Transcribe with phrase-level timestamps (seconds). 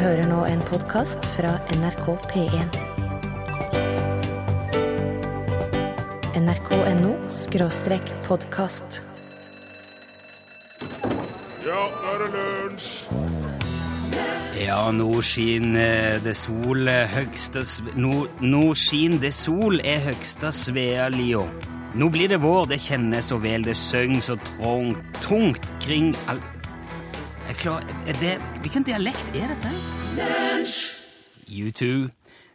[0.00, 2.76] hører nå en podkast fra NRK P1.
[6.38, 9.02] nrk.no skråstrek podkast.
[11.66, 12.88] Ja, nå er det lunsj!
[14.62, 17.64] Ja, nå skinner det sol eh, høgste
[17.98, 21.44] Nå, nå skinner det sol er høgste svea lio.
[21.98, 26.40] Nå blir det vår, det kjennes så vel, det søng så trong, tungt kring all...
[27.58, 29.70] Klar, det, hvilken dialekt er dette?
[31.46, 32.08] U2,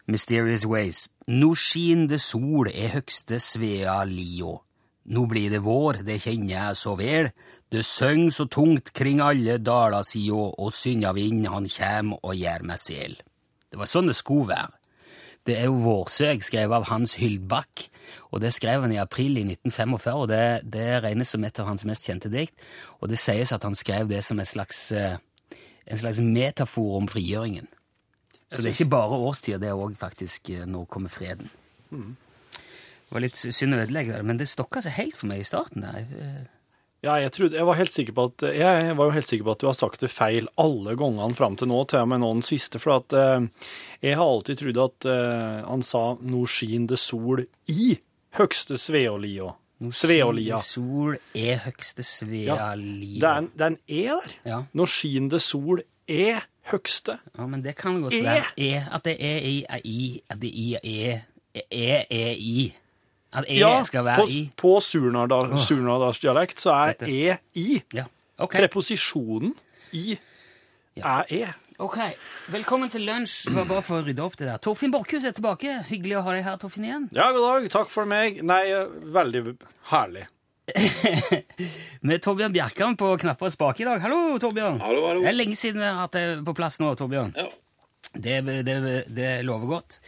[0.08, 1.08] Mysterious Ways.
[1.28, 4.62] Nå skin sol er høgste svea lio.
[5.08, 7.30] Nå blir det vår, det kjenner jeg så vel.
[7.72, 12.82] Det søng så tungt kring alle daler sida, og Synjavind han kjem og gjør meg
[12.82, 13.16] sel.
[13.72, 14.60] Det var sånn det skulle.
[15.48, 17.86] Det er jo Vårsøg, skrevet av Hans Hyldbakk,
[18.36, 20.42] og det skrev han i april i 1945, og det,
[20.74, 22.56] det regnes som et av hans mest kjente dikt,
[23.00, 25.16] og det sies at han skrev det som en slags, eh,
[25.88, 27.72] en slags metafor om frigjøringen.
[28.52, 31.50] Så det er ikke bare årstider, det er òg faktisk eh, Nå kommer freden.
[33.08, 35.48] Det var litt synd å ødelegge det, men det stokka seg helt for meg i
[35.48, 35.88] starten.
[35.88, 36.48] der.
[37.08, 39.54] Ja, jeg, trodde, jeg, var helt sikker på at, jeg var jo helt sikker på
[39.56, 42.32] at du har sagt det feil alle gangene fram til nå, til og med nå
[42.36, 42.82] den siste.
[42.84, 43.46] For at eh,
[44.04, 47.96] jeg har alltid trodd at eh, han sa 'no skin det sol i
[48.36, 49.54] høgste sveolia'.
[49.80, 50.58] No sveolia.
[50.58, 52.58] Sol er høgste svealia.
[52.58, 54.36] Ja, Det er en, det er en E der.
[54.46, 54.60] Ja.
[54.74, 57.20] 'Nå skin det sol er høgste'.
[57.38, 58.24] ja, men det kan godt E.
[58.24, 61.22] være e, at det er i, er i, at det i er
[61.72, 62.74] e, er i.
[63.38, 64.42] At e Ja, skal på, være i.
[64.58, 67.10] på surnadal- surnadalsdialekt så er Dette.
[67.12, 67.82] E i.
[67.94, 68.08] Ja,
[68.42, 68.56] ok.
[68.58, 69.54] Preposisjonen
[69.94, 70.18] i
[70.98, 71.46] er E.
[71.78, 71.98] Ok,
[72.50, 73.44] Velkommen til lunsj.
[73.46, 74.58] Det var bare for å rydde opp det der.
[74.58, 75.76] Torfinn Borchhus er tilbake.
[75.86, 77.04] Hyggelig å ha deg her, Torfinn, igjen.
[77.14, 77.68] Ja, god dag.
[77.76, 78.40] Takk for meg.
[78.42, 78.64] Nei,
[79.14, 79.44] veldig
[79.92, 80.24] herlig.
[82.02, 84.02] Med Torbjørn Bjerkan på knapper og spake i dag.
[84.04, 84.80] Hallo, Torbjørn.
[84.82, 85.22] Hallo, hallo.
[85.22, 87.36] Det er lenge siden vi har hatt deg på plass nå, Torbjørn.
[87.38, 87.46] Ja.
[88.18, 88.78] Det, det,
[89.14, 90.00] det lover godt.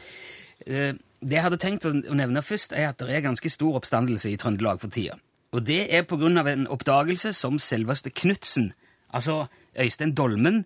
[0.65, 4.31] Eh, Det jeg hadde tenkt å nevne først, er at det er ganske stor oppstandelse
[4.31, 5.17] i Trøndelag for tida.
[5.51, 8.71] Og det er på grunn av en oppdagelse som selveste Knutsen,
[9.11, 9.47] altså
[9.79, 10.63] Øystein Dolmen,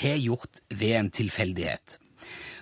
[0.00, 1.98] har gjort ved en tilfeldighet.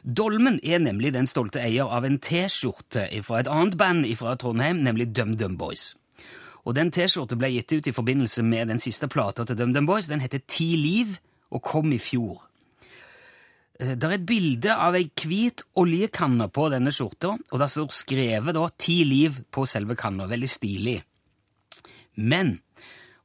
[0.02, 4.82] Dolmen er nemlig den stolte eier av en T-skjorte fra et annet band fra Trondheim,
[4.82, 5.92] nemlig DumDum Boys.
[6.64, 10.08] Og den T-skjorta ble gitt ut i forbindelse med den siste plata til DumDum Boys.
[10.08, 11.18] Den heter Ti liv
[11.50, 12.47] og kom i fjor.
[13.78, 17.92] Eh, Det er et bilde av ei hvit oljekanne på denne skjorta, og det står
[17.94, 20.26] skrevet da 'Ti liv' på selve kanna.
[20.26, 21.02] Veldig stilig.
[22.16, 22.60] Men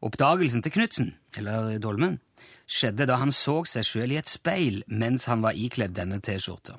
[0.01, 2.19] oppdagelsen til Knutsen, eller Dolmen,
[2.67, 6.77] skjedde da han så seg sjøl i et speil mens han var ikledd denne T-skjorta.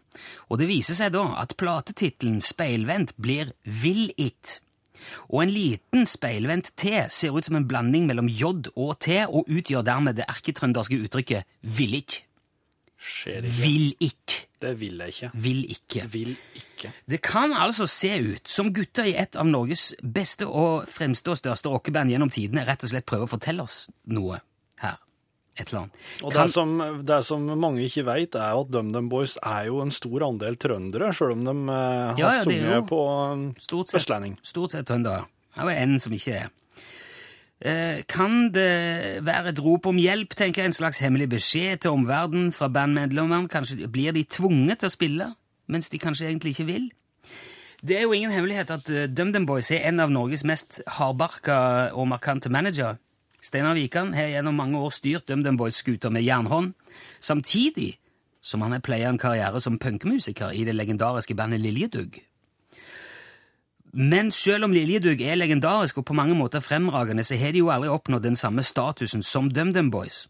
[0.51, 3.53] Og det viser seg da at platetittelen Speilvendt blir
[3.83, 4.61] Will It.
[5.29, 9.49] Og en liten speilvendt T ser ut som en blanding mellom J og T, og
[9.49, 12.23] utgjør dermed det erketrønderske uttrykket vil ikk.
[13.05, 13.57] Skjer ikke.
[13.61, 14.41] Vil ikke.
[14.65, 15.29] Det vil jeg ikke.
[15.45, 16.05] Vil ikke.
[16.15, 16.91] Vil ikke.
[17.13, 21.37] Det kan altså se ut som gutta i et av Norges beste og fremste og
[21.37, 24.39] største rockeband gjennom tidene rett og slett prøver å fortelle oss noe
[24.81, 24.97] her.
[25.55, 25.99] Et eller annet.
[26.25, 26.73] Og Kan- det som,
[27.07, 31.13] det som mange ikke vet, er at DumDum Boys er jo en stor andel trøndere,
[31.15, 34.35] sjøl om de eh, har Ja, ja, jo sunget på um, Stort sett, vestlending.
[34.43, 35.27] stort sett trøndere.
[35.55, 36.49] Her er en som ikke er.
[37.63, 41.95] Eh, kan det være et rop om hjelp, tenker jeg, en slags hemmelig beskjed til
[41.95, 43.49] omverdenen fra bandmedlemmene?
[43.49, 45.31] Kanskje blir de tvunget til å spille,
[45.71, 46.91] mens de kanskje egentlig ikke vil?
[47.85, 51.93] Det er jo ingen hemmelighet at uh, DumDum Boys er en av Norges mest hardbarka
[51.93, 52.97] og markante manager.
[53.45, 56.73] Steinar Wikan har gjennom mange år styrt DumDum Boys-skuter med jernhånd,
[57.21, 57.99] samtidig
[58.45, 62.21] som han har pleiet en karriere som punkmusiker i det legendariske bandet Liljedugg.
[63.95, 67.71] Men selv om Liljedug er legendarisk og på mange måter fremragende, så har de jo
[67.71, 70.25] aldri oppnådd den samme statusen som DumDum Boys.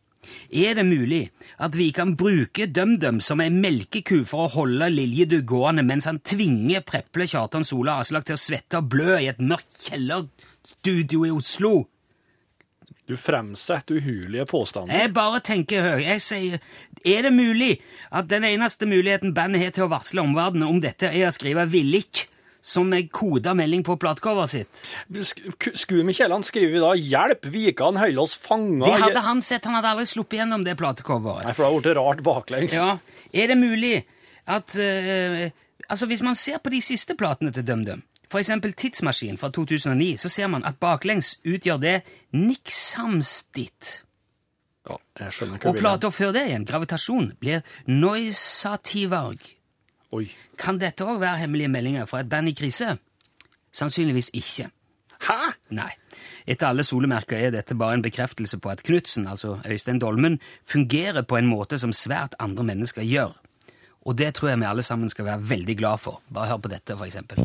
[0.53, 1.31] Er det mulig
[1.61, 6.21] at vi kan bruke DumDum som en melkeku for å holde Liljedug gående, mens han
[6.21, 11.33] tvinger Preple Kjartan Sola Aslak til å svette og blø i et mørkt kjellerstudio i
[11.33, 11.75] Oslo?
[13.09, 14.97] Du fremsetter uhulige påstander.
[14.97, 16.05] Jeg bare tenker høy.
[16.05, 16.61] Jeg sier,
[17.05, 17.75] er det mulig
[18.09, 21.69] at den eneste muligheten bandet har til å varsle omverdenen om dette, er å skrive
[21.69, 22.29] 'villik'
[22.65, 24.85] som en koda melding på platecoveret sitt?
[25.13, 28.87] Sk- Skulle Kjelland skriver da 'Hjelp, Vikan holder oss fanga'?
[28.89, 29.65] Det hadde han sett.
[29.69, 31.45] Han hadde aldri sluppet gjennom det platecoveret.
[31.45, 32.73] Nei, for det har blitt rart baklengs.
[32.73, 32.99] Ja,
[33.35, 34.05] Er det mulig
[34.47, 35.51] at uh,
[35.91, 38.03] Altså, hvis man ser på de siste platene til DumDum,
[38.41, 42.03] eksempel Tidsmaskin fra 2009, så ser man at baklengs utgjør det
[42.33, 44.01] niksamstitt.
[44.89, 49.39] Ja, jeg skjønner hva Og plata før det igjen, Gravitasjon, blir Noisativarg.
[50.15, 50.29] Oi.
[50.61, 52.97] Kan dette òg være hemmelige meldinger fra et band i krise?
[53.75, 54.69] Sannsynligvis ikke.
[55.25, 55.39] Hæ?
[55.75, 55.91] Nei.
[56.47, 61.23] Etter alle solemerker er dette bare en bekreftelse på at Knutsen, altså Øystein Dolmen, fungerer
[61.23, 63.33] på en måte som svært andre mennesker gjør.
[64.05, 66.23] Og det tror jeg vi alle sammen skal være veldig glad for.
[66.35, 67.41] Bare hør på dette, for eksempel.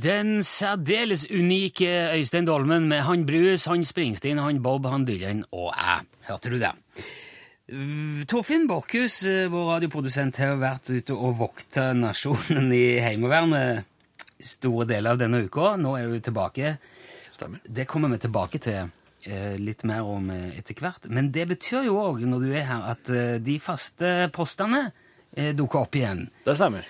[0.00, 5.74] Den særdeles unike Øystein Dolmen med han brus, han Springsteen, han Bob, han Dylan og
[5.74, 6.06] jeg.
[6.28, 6.70] Hørte du det?
[8.30, 13.84] Torfinn Borchhus, uh, vår radioprodusent, har vært ute og vokta nasjonen i Heimevernet
[14.40, 15.74] store deler av denne uka.
[15.76, 16.76] Nå er du tilbake.
[17.34, 17.60] Stemmer.
[17.64, 21.10] Det kommer vi tilbake til eh, litt mer om eh, etter hvert.
[21.12, 24.86] Men det betyr jo òg, når du er her, at eh, de faste postene
[25.36, 26.26] eh, dukker opp igjen.
[26.46, 26.88] Det stemmer.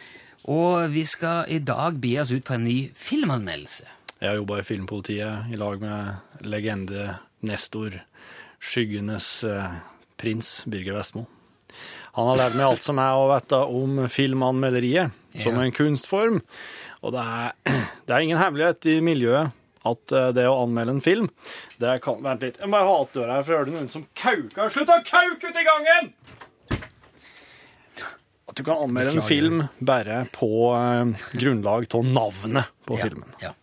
[0.49, 3.87] Og vi skal i dag bie oss ut på en ny filmanmeldelse.
[4.21, 7.15] Jeg har jobba i Filmpolitiet i lag med legende
[7.47, 7.95] Nestor,
[8.61, 9.79] skyggenes eh,
[10.21, 11.27] prins Birger Vestmo.
[12.17, 15.63] Han har lært meg alt som er å vite om filmanmelderiet som Ja.
[15.63, 16.41] en kunstform.
[17.07, 17.53] Og det er,
[18.07, 19.53] det er ingen hemmelighet i miljøet
[19.89, 21.31] at eh, det å anmelde en film
[21.81, 23.89] det kan, Vent litt, jeg må bare ha att døra her, for jeg hører noen
[23.89, 24.69] som kauker.
[24.69, 26.11] Slutt å kauke ute i gangen!
[28.50, 33.35] At du kan anmelde en film bare på eh, grunnlag av navnet på Ja, filmen.
[33.43, 33.55] Ja.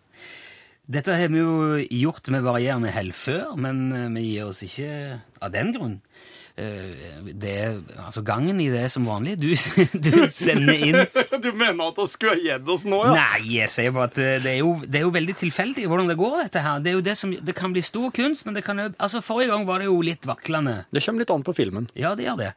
[0.87, 5.19] Dette har vi jo gjort med varierende hell før, men eh, vi gir oss ikke
[5.43, 5.97] av den grunn.
[6.57, 7.53] Eh, Det
[8.01, 9.35] altså Gangen i det er som vanlig.
[9.37, 9.49] Du,
[10.07, 10.97] du sender inn
[11.43, 14.39] Du mener at vi skulle ha gitt oss nå, Nei, jeg sier bare at eh,
[14.41, 16.79] det er, jo, det er jo veldig tilfeldig hvordan det går, dette her.
[16.81, 19.21] Det er jo det som, det kan bli stor kunst, men det kan jo Altså,
[19.21, 20.79] Forrige gang var det jo litt vaklende.
[20.93, 21.85] Det kommer litt an på filmen.
[21.97, 22.49] Ja, det gjør det.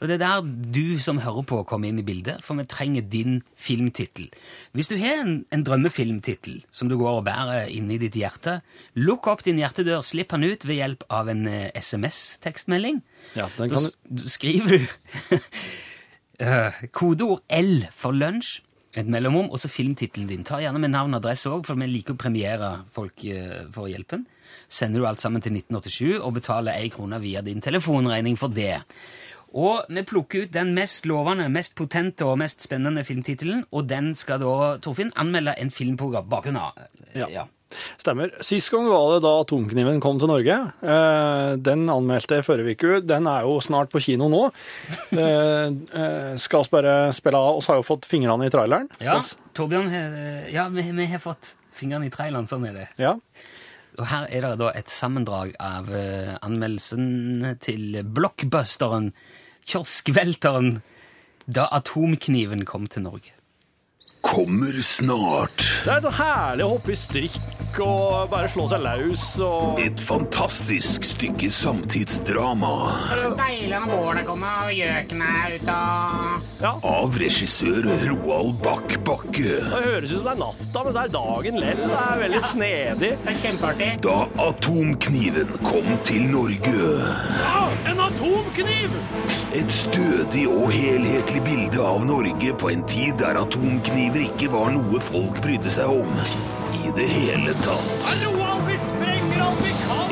[0.00, 3.04] Og det er der du som hører på, kommer inn i bildet, for vi trenger
[3.12, 4.30] din filmtittel.
[4.76, 8.60] Hvis du har en, en drømmefilmtittel som du går og bærer inni ditt hjerte,
[8.98, 13.02] lukk opp din hjertedør, slipp han ut ved hjelp av en eh, SMS-tekstmelding.
[13.38, 15.38] Ja, den kan du skriver du
[16.44, 18.60] eh, kodeord L for lunsj,
[18.92, 20.44] et mellomrom, og så filmtittelen din.
[20.44, 23.88] Ta gjerne med navn og adresse òg, for vi liker å premiere folk eh, for
[23.88, 24.26] hjelpen.
[24.68, 28.82] Sender du alt sammen til 1987 og betaler ei krone via din telefonregning for det.
[29.52, 34.14] Og vi plukker ut den mest lovende, mest potente og mest spennende filmtittelen, og den
[34.16, 36.78] skal da Torfinn anmelde en film på bakgrunn av.
[37.12, 37.28] Ja.
[37.32, 37.48] Ja.
[38.00, 38.32] Stemmer.
[38.44, 40.58] Sist gang var det da atomkniven kom til Norge.
[40.82, 43.00] Eh, den anmeldte jeg forrige uke.
[43.06, 44.44] Den er jo snart på kino nå.
[45.22, 47.58] Eh, eh, skal bare spille av.
[47.60, 48.88] Vi har jo fått fingrene i traileren.
[49.02, 49.18] Ja,
[49.54, 49.90] Torbjørn,
[50.50, 52.86] ja, vi, vi har fått fingrene i traileren, sånn er det.
[53.00, 53.12] Ja.
[54.00, 59.12] Og her er det da et sammendrag av anmeldelsen til blockbusteren,
[59.68, 60.80] kioskvelteren,
[61.46, 63.36] da atomkniven kom til Norge.
[64.22, 65.64] Kommer snart.
[65.84, 70.00] Det er så herlig å hoppe i strikk og bare slå seg løs og Et
[70.04, 72.72] fantastisk stykke samtidsdrama
[73.38, 75.76] Deilig når våren kommer og gjøken er ute
[76.62, 79.56] og av regissør Roald Bakk Bakke.
[79.58, 81.80] Det høres ut som det er natta, men så er dagen lell.
[81.82, 83.10] Det er veldig snedig.
[83.22, 83.88] Det er kjempeartig.
[84.04, 84.16] Da
[84.46, 86.86] atomkniven kom til Norge.
[87.90, 88.94] en atomkniv!
[89.58, 93.40] Et stødig og helhetlig bilde av Norge på en tid der
[94.12, 96.08] atomkniver ikke var noe folk brydde seg om.
[96.76, 98.08] I det hele tatt.
[98.22, 98.41] Roald,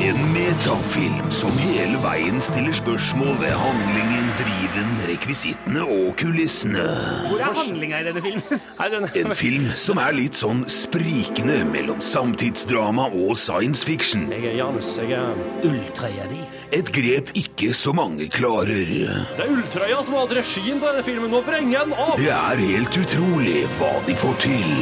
[0.01, 6.85] En metafilm som hele veien stiller spørsmål ved handlingen, driven, rekvisittene og kulissene.
[7.27, 8.63] Hvor er handlinga i denne filmen?
[9.21, 14.25] En film som er litt sånn sprikende mellom samtidsdrama og science fiction.
[14.33, 14.89] Jeg er Janus.
[14.97, 16.39] Jeg er Ulltrøya di.
[16.73, 18.89] Et grep ikke så mange klarer.
[18.89, 21.29] Det er Ulltrøya som har hatt regien på denne filmen.
[21.31, 22.15] Nå vrenger jeg den av!
[22.17, 24.73] Det er helt utrolig hva de får til.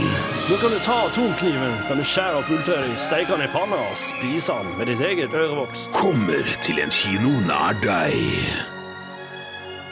[0.48, 4.00] Nå kan du ta atomkniven, kan du skjære opp ulltrøya, steike den i panna og
[4.00, 5.88] spise den med ditt eget ørevoks.
[5.94, 8.16] Kommer til en kino nær deg.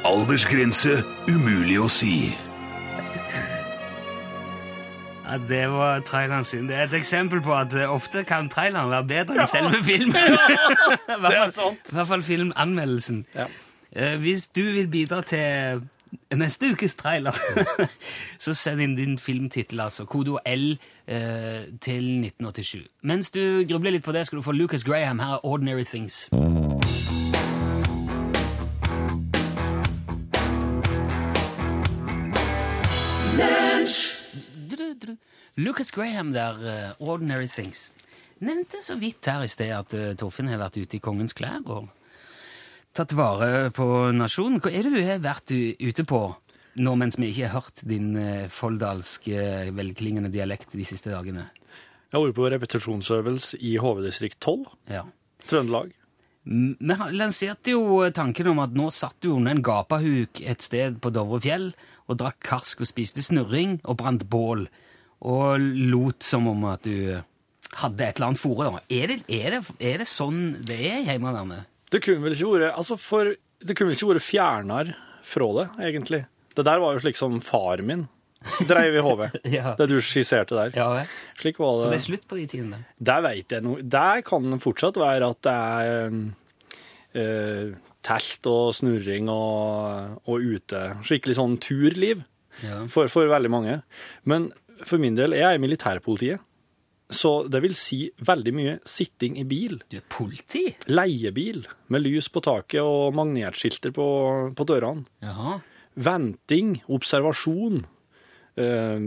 [0.07, 2.13] Aldersgrense umulig å si.
[5.27, 6.67] Ja, Det var traileren sin.
[6.69, 10.38] Det er et eksempel på at eh, ofte kan traileren være bedre enn selve filmen.
[10.38, 11.91] I hvert fall- sant.
[11.91, 13.25] I hvert fall filmanmeldelsen.
[13.36, 13.47] Ja.
[13.91, 15.81] Eh, hvis du vil bidra til
[16.35, 17.35] neste ukes trailer,
[18.43, 20.05] så send inn din filmtittel, altså.
[20.05, 20.69] Kodo L
[21.07, 22.87] eh, til 1987.
[23.01, 26.27] Mens du grubler litt på det, skal du få Lucas Graham her, Ordinary Things.
[35.57, 37.91] Lucas Graham der, eh, Ordinary Things.
[38.39, 41.63] Nevnte så vidt her i sted at eh, Torfinn har vært ute i kongens klær
[41.65, 41.87] og
[42.98, 43.86] tatt vare på
[44.16, 44.60] nasjonen.
[44.63, 46.22] Hva er det du har vært ute på
[46.77, 51.48] nå mens vi ikke har hørt din eh, folldalske, velklingende dialekt de siste dagene?
[52.08, 55.06] Jeg har vært på repetisjonsøvelse i HV-distrikt 12, Ja.
[55.48, 55.94] Trøndelag.
[56.48, 61.12] Vi lanserte jo tanken om at nå satt du under en gapahuk et sted på
[61.12, 61.70] Dovrefjell
[62.08, 64.68] og drakk karsk og spiste snurring og brant bål
[65.27, 67.18] og lot som om at du
[67.82, 68.70] hadde et eller annet fore.
[68.88, 71.68] Er det, er, er det sånn det er i Heimevernet?
[71.91, 74.89] Det kunne vel ikke vært altså for, Det kunne vel ikke vært fjernar
[75.27, 76.22] fra det, egentlig.
[76.58, 78.08] Det der var jo slik som far min
[78.70, 79.32] dreiv i hodet.
[79.58, 79.74] Ja.
[79.79, 80.72] Det du skisserte der.
[80.77, 81.08] Ja vel.
[81.39, 82.00] Slik var Så det det.
[82.01, 82.79] er slutt på de tidene?
[83.00, 83.82] Der veit jeg noe.
[83.84, 86.17] Der kan det fortsatt være at det er
[87.17, 87.75] eh,
[88.08, 90.84] telt og snurring og, og ute.
[91.08, 92.24] Skikkelig sånn turliv
[92.63, 92.84] Ja.
[92.89, 93.79] for, for veldig mange.
[94.25, 94.51] Men
[94.86, 96.41] for min del, jeg er i militærpolitiet.
[97.09, 99.77] Så det vil si veldig mye sitting i bil.
[99.87, 100.65] Du er politi?
[100.91, 104.07] Leiebil med lys på taket og magnetskilter på,
[104.57, 105.07] på dørene.
[105.23, 105.59] Jaha.
[105.97, 107.85] Venting, observasjon.
[108.59, 108.97] Eh,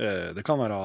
[0.00, 0.80] eh, det kan være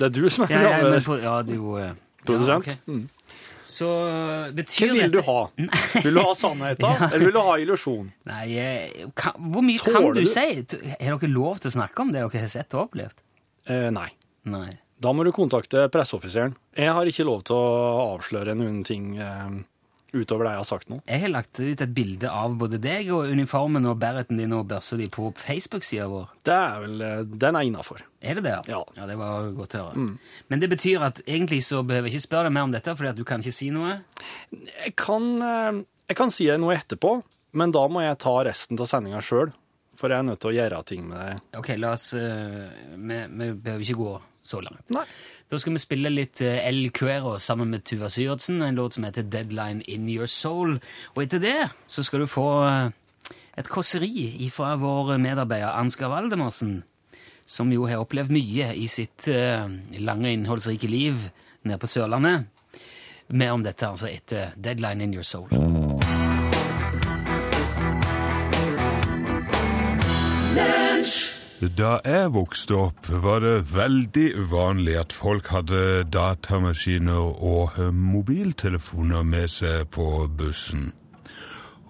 [0.00, 1.24] Det er du som er Ja, ja, men programleder.
[1.24, 2.66] ja, du eh, Produsent.
[2.66, 2.78] Ja, ok.
[2.86, 3.08] Mm.
[3.70, 3.86] Så
[4.56, 5.38] betyr Hva vil du ha?
[6.04, 8.08] Vil du ha sannheten, eller vil du ha illusjon?
[8.26, 10.46] Nei, eh, kan, hvor mye kan du du- si?
[10.98, 13.22] Har dere lov til å snakke om det dere har sett og opplevd?
[13.70, 14.08] Eh, nei.
[14.50, 14.70] Nei.
[15.00, 16.56] Da må du kontakte presseoffiseren.
[16.76, 19.48] Jeg har ikke lov til å avsløre noen ting eh,
[20.12, 20.98] utover det jeg har sagt nå.
[21.06, 24.66] Jeg har lagt ut et bilde av både deg og uniformen og bereten din og
[24.70, 26.28] børsa di på Facebook-sida vår.
[26.46, 28.04] Det er vel, eh, Den er innafor.
[28.20, 28.56] Er det det?
[28.68, 28.82] Ja.
[28.96, 29.06] ja.
[29.08, 30.06] det var godt å høre.
[30.48, 33.12] Men det betyr at egentlig så behøver jeg ikke spørre deg mer om dette, fordi
[33.12, 34.00] at du kan ikke si noe?
[34.50, 37.20] Jeg kan, eh, jeg kan si noe etterpå,
[37.58, 39.54] men da må jeg ta resten av sendinga sjøl.
[40.00, 41.32] For jeg er nødt til å gjøre ting med det.
[41.60, 44.90] Ok, la oss eh, vi behøver ikke gå så langt.
[44.94, 45.04] Nei.
[45.50, 49.04] Da skal vi spille litt eh, El Cuero sammen med Tuva Syvertsen, en låt som
[49.04, 50.78] heter Deadline In Your Soul.
[51.14, 51.58] Og etter det
[51.90, 56.80] så skal du få eh, et kåseri fra vår medarbeider Ansgar Valdemarsen,
[57.46, 59.66] som jo har opplevd mye i sitt eh,
[59.98, 61.28] lange, innholdsrike liv
[61.66, 62.46] nede på Sørlandet.
[63.30, 65.50] Mer om dette altså etter Deadline In Your Soul.
[71.60, 79.52] Da jeg vokste opp, var det veldig uvanlig at folk hadde datamaskiner og mobiltelefoner med
[79.52, 80.86] seg på bussen.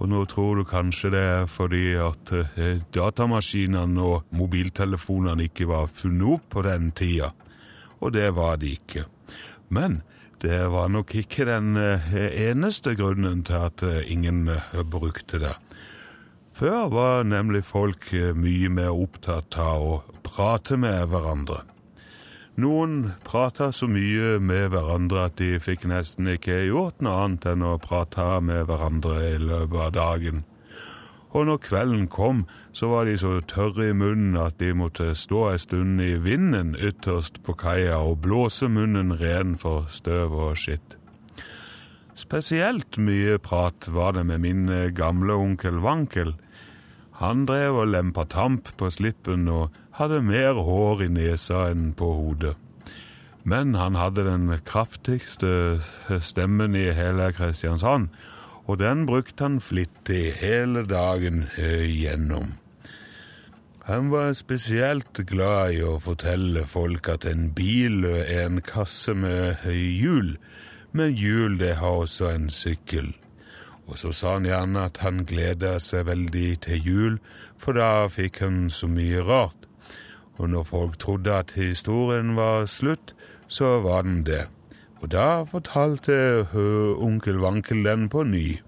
[0.02, 5.86] Og nå tror du kanskje det er fordi at eh, datamaskinene og mobiltelefonene ikke var
[5.86, 7.30] funnet opp på den tida.
[8.02, 9.04] Og det var de ikke.
[9.70, 10.00] Men
[10.42, 12.10] det var nok ikke den eh,
[12.48, 14.48] eneste grunnen til at eh, ingen
[14.90, 15.54] brukte det.
[16.60, 19.92] Før var nemlig folk eh, mye mer opptatt av å
[20.26, 21.62] prate med hverandre.
[22.60, 27.64] Noen prata så mye med hverandre at de fikk nesten ikke gjort noe annet enn
[27.64, 30.42] å prate med hverandre i løpet av dagen.
[31.32, 32.44] Og når kvelden kom,
[32.76, 36.74] så var de så tørre i munnen at de måtte stå ei stund i vinden
[36.76, 40.98] ytterst på kaia og blåse munnen ren for støv og skitt.
[42.20, 46.36] Spesielt mye prat var det med min gamle onkel Wankel.
[47.20, 52.08] Han drev og lempa tamp på slippen og hadde mer hår i nesa enn på
[52.16, 52.56] hodet.
[53.44, 55.80] Men han hadde den kraftigste
[56.20, 58.08] stemmen i hele Kristiansand,
[58.68, 61.92] og den brukte han flittig hele dagen igjennom.
[62.00, 62.50] gjennom.
[63.90, 69.64] Han var spesielt glad i å fortelle folk at en bil er en kasse med
[69.66, 70.36] hjul,
[70.92, 73.08] men hjul det har også en sykkel.
[73.90, 77.18] Og så sa han gjerne at han gleda seg veldig til jul,
[77.58, 79.66] for da fikk han så mye rart.
[80.38, 83.14] Og når folk trodde at historien var slutt,
[83.50, 84.46] så var den det.
[85.02, 86.46] Og da fortalte
[87.02, 88.60] onkel Vankel den på ny.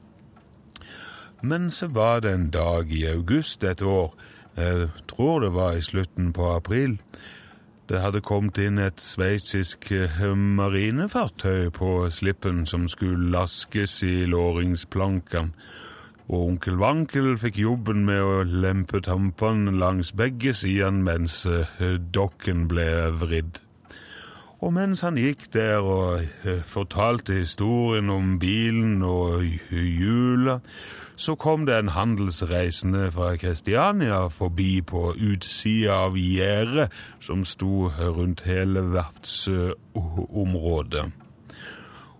[1.42, 4.14] Men så var det en dag i august et år,
[4.56, 6.98] jeg tror det var i slutten på april,
[7.90, 15.50] det hadde kommet inn et sveitsisk eh, marinefartøy på slippen som skulle laskes i låringsplankene,
[16.32, 22.68] og onkel Vankel fikk jobben med å lempe tampene langs begge sidene mens eh, dokken
[22.70, 22.88] ble
[23.20, 23.60] vridd.
[24.62, 29.42] Og mens han gikk der og eh, fortalte historien om bilen og
[29.74, 30.60] hjula,
[31.16, 36.90] så kom det en handelsreisende fra Kristiania forbi på utsida av gjerdet
[37.20, 41.12] som sto rundt hele verftsområdet.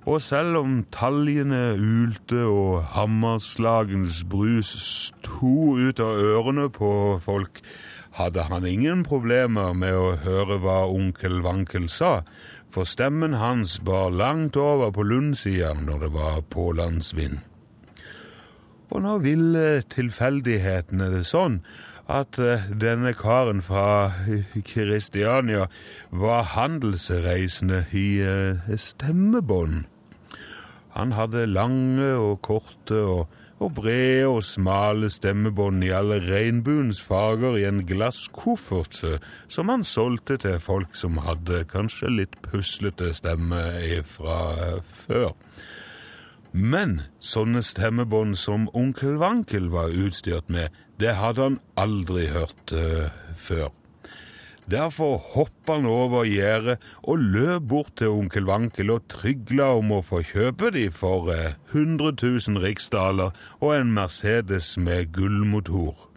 [0.03, 7.63] Og selv om taljene ulte og hammerslagens brus sto ut av ørene på folk,
[8.19, 12.27] hadde han ingen problemer med å høre hva onkel Vankel sa,
[12.73, 17.52] for stemmen hans bar langt over på Lundsida når det var pålandsvind.
[18.93, 21.63] Og nå ville tilfeldighetene det sånn
[22.13, 24.13] at eh, denne karen fra
[24.71, 25.69] Kristiania
[26.11, 29.87] var handelsreisende i eh, stemmebånd.
[30.93, 37.57] Han hadde lange og korte og, og brede og smale stemmebånd i alle regnbuens farger
[37.57, 43.63] i en glasskoffert eh, som han solgte til folk som hadde kanskje litt puslete stemme
[44.05, 44.43] fra
[44.85, 45.33] før.
[46.53, 50.69] Men sånne stemmebånd som onkel Vankel var utstyrt med,
[51.01, 53.09] det hadde han aldri hørt uh,
[53.41, 53.73] før.
[54.69, 60.05] Derfor hoppa han over gjerdet og løp bort til onkel Vankel og trygla om å
[60.05, 66.12] få kjøpe de for uh, 100 000 riksdaler og en Mercedes med gullmotor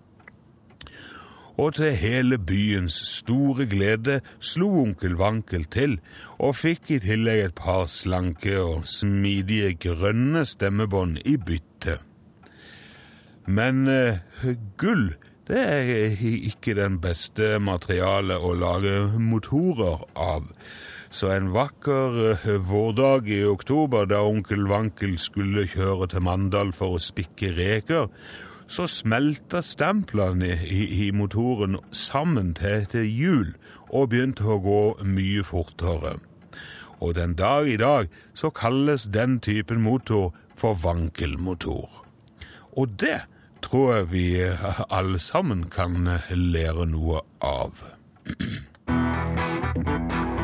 [1.58, 6.00] og til hele byens store glede slo onkel Vankel til,
[6.40, 12.00] og fikk i tillegg et par slanke og smidige grønne stemmebånd i bytte.
[13.48, 15.14] Men uh, gull,
[15.48, 20.48] det er ikke den beste materialet å lage motorer av.
[21.16, 26.98] Så en vakker eh, vårdag i oktober, da onkel Vankel skulle kjøre til Mandal for
[26.98, 28.10] å spikke reker,
[28.68, 33.54] så smelta stemplene i, i, motoren sammen til et hjul
[33.90, 36.16] og begynte å gå mye fortere.
[37.04, 41.90] Og den dag i dag så kalles den typen motor for vankelmotor.
[42.76, 43.22] Og det
[43.66, 44.28] tror jeg vi
[44.90, 47.86] alle sammen kan lære noe av.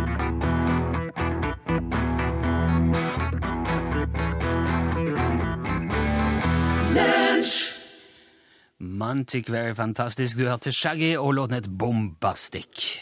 [9.01, 10.37] Mantic Very Fantastisk.
[10.37, 13.01] Du hørte Shaggy og låten het Bombastic.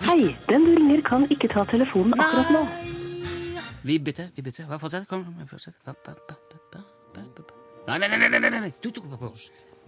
[0.00, 2.64] Hei, den du ringer kan ikke ta telefonen akkurat nå.
[3.84, 4.78] Vi bytter, vi bytter.
[4.78, 5.08] Fortsett.
[5.08, 5.76] Kom, fortsett.
[7.86, 8.72] Nei, nei, nei, nei, nei, nei.
[8.82, 9.30] Du, du, du, du.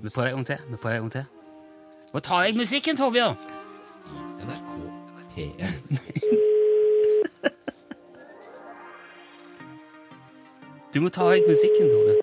[0.03, 0.59] Vi prøver en gang til.
[0.71, 1.25] Vi prøver en gang til.
[2.15, 3.37] Nå tar jeg musikken, Torbjørn!
[4.47, 4.73] NRK
[5.35, 5.65] P1.
[10.95, 12.21] Du må ta vekk musikken, Torbjørn.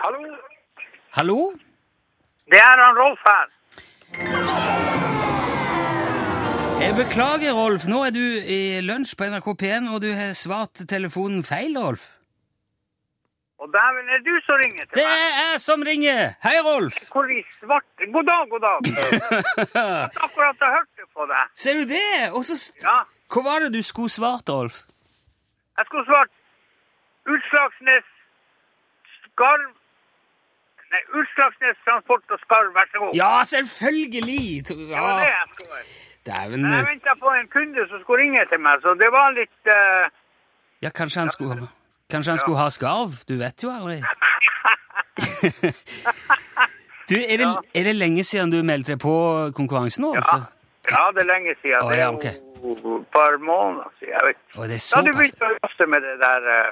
[0.00, 0.20] Hallo,
[1.12, 1.38] Hallo?
[2.50, 4.79] det er han Rolf her.
[6.80, 7.84] Jeg beklager, Rolf.
[7.92, 8.22] Nå er du
[8.56, 12.06] i lunsj på NRK P1, og du har svart telefonen feil, Rolf.
[13.60, 14.96] Og dæven, er du som ringer til meg?
[14.96, 16.20] Det er jeg som ringer!
[16.46, 16.96] Hei, Rolf!
[17.12, 18.78] Hvor i svarte God dag, god dag.
[19.76, 21.44] Jeg akkurat hørt på deg.
[21.64, 22.08] Ser du det?
[22.32, 22.96] Og så Ja,
[23.34, 24.80] Hva var det du skulle svart, Rolf?
[25.78, 26.32] jeg skulle svart
[27.34, 28.08] Utslagsnes
[29.28, 29.68] Skarv
[30.90, 33.12] Nei, Utslagsnes Transport og Skarv, vær så god.
[33.14, 34.40] Ja, selvfølgelig!
[34.56, 34.74] Ja.
[34.74, 35.84] Det var det jeg skulle.
[36.26, 36.64] Dæven.
[36.72, 40.08] Jeg venta på en kunde som skulle ringe til meg, så det var litt uh...
[40.84, 41.68] Ja, kanskje han skulle
[42.10, 43.20] Kanskje han skulle ha skarv?
[43.28, 44.00] Du vet jo aldri.
[47.10, 49.14] Du, er det, er det lenge siden du meldte deg på
[49.56, 50.04] konkurransen?
[50.04, 50.12] nå?
[50.14, 50.36] Ja,
[50.92, 51.80] ja det er lenge siden.
[51.82, 54.12] Å, Det er jo et par måneder siden.
[54.14, 54.38] Jeg vet.
[54.54, 54.94] Oh, det er Da såpass.
[54.94, 56.68] hadde du begynt å jobbe med det der, uh...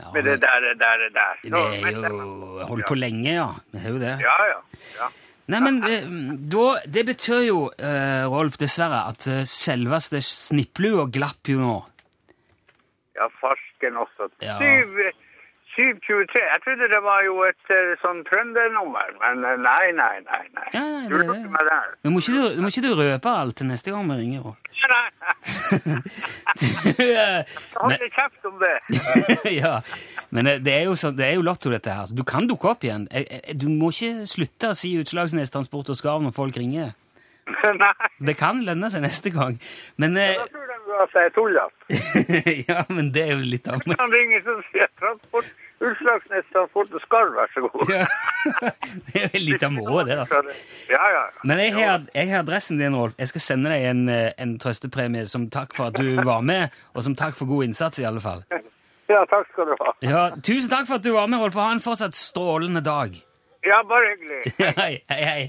[0.00, 1.36] Ja, med det der, der, der.
[1.44, 3.46] Vi har jo holdt på lenge, ja.
[3.70, 4.16] Vi har jo det.
[4.26, 4.58] Ja, ja.
[4.98, 5.10] ja.
[5.52, 6.06] Nei, men eh,
[6.52, 11.74] da, Det betyr jo, eh, Rolf, dessverre, at eh, selveste snipplua glapp jo nå.
[13.14, 14.30] Ja, farsken også.
[14.42, 14.56] Ja.
[14.58, 14.96] Syv,
[15.76, 16.42] 723.
[16.52, 20.42] Jeg trodde det var jo et eh, sånn trøndernummer, men eh, nei, nei, nei.
[20.58, 20.68] nei.
[20.74, 21.88] Ja, Du det- lurte meg der.
[22.04, 24.40] Men må ikke du, må ikke du røpe alt til neste gang vi ringer?
[24.46, 24.60] Rolf?
[24.84, 25.34] Nei, nei.
[27.80, 28.74] Hold kjeft om det.
[29.62, 29.78] ja,
[30.34, 32.10] men eh, det er jo, så, det er jo lotto, dette her.
[32.14, 33.06] Du kan dukke opp igjen.
[33.56, 36.92] Du må ikke slutte å si Utslagsnes Transport og Skarv når folk ringer.
[37.80, 37.92] nei.
[38.24, 39.58] Det kan lønne seg neste gang.
[40.00, 40.36] Men, eh,
[41.02, 41.98] At jeg er tullete.
[42.70, 45.48] ja, men det er jo litt av Han ringer så sier transport,
[45.84, 47.90] Utslagsnes Transport og Skarv, vær så god.
[47.90, 48.04] ja.
[49.08, 50.42] Det er jo litt av moroa, det, da.
[50.92, 51.08] Ja, ja.
[51.16, 51.24] ja.
[51.48, 53.16] Men jeg har, jeg har adressen din, Rolf.
[53.18, 56.74] Jeg skal sende deg en, eh, en trøstepremie som takk for at du var med,
[56.94, 58.44] og som takk for god innsats, i alle fall.
[59.04, 59.90] Ja, takk skal du ha.
[60.00, 63.12] Ja, tusen takk for at du var med, Rolf, ha en fortsatt strålende dag.
[63.64, 64.54] Ja, bare hyggelig.
[64.80, 65.42] Hei, hei, hei.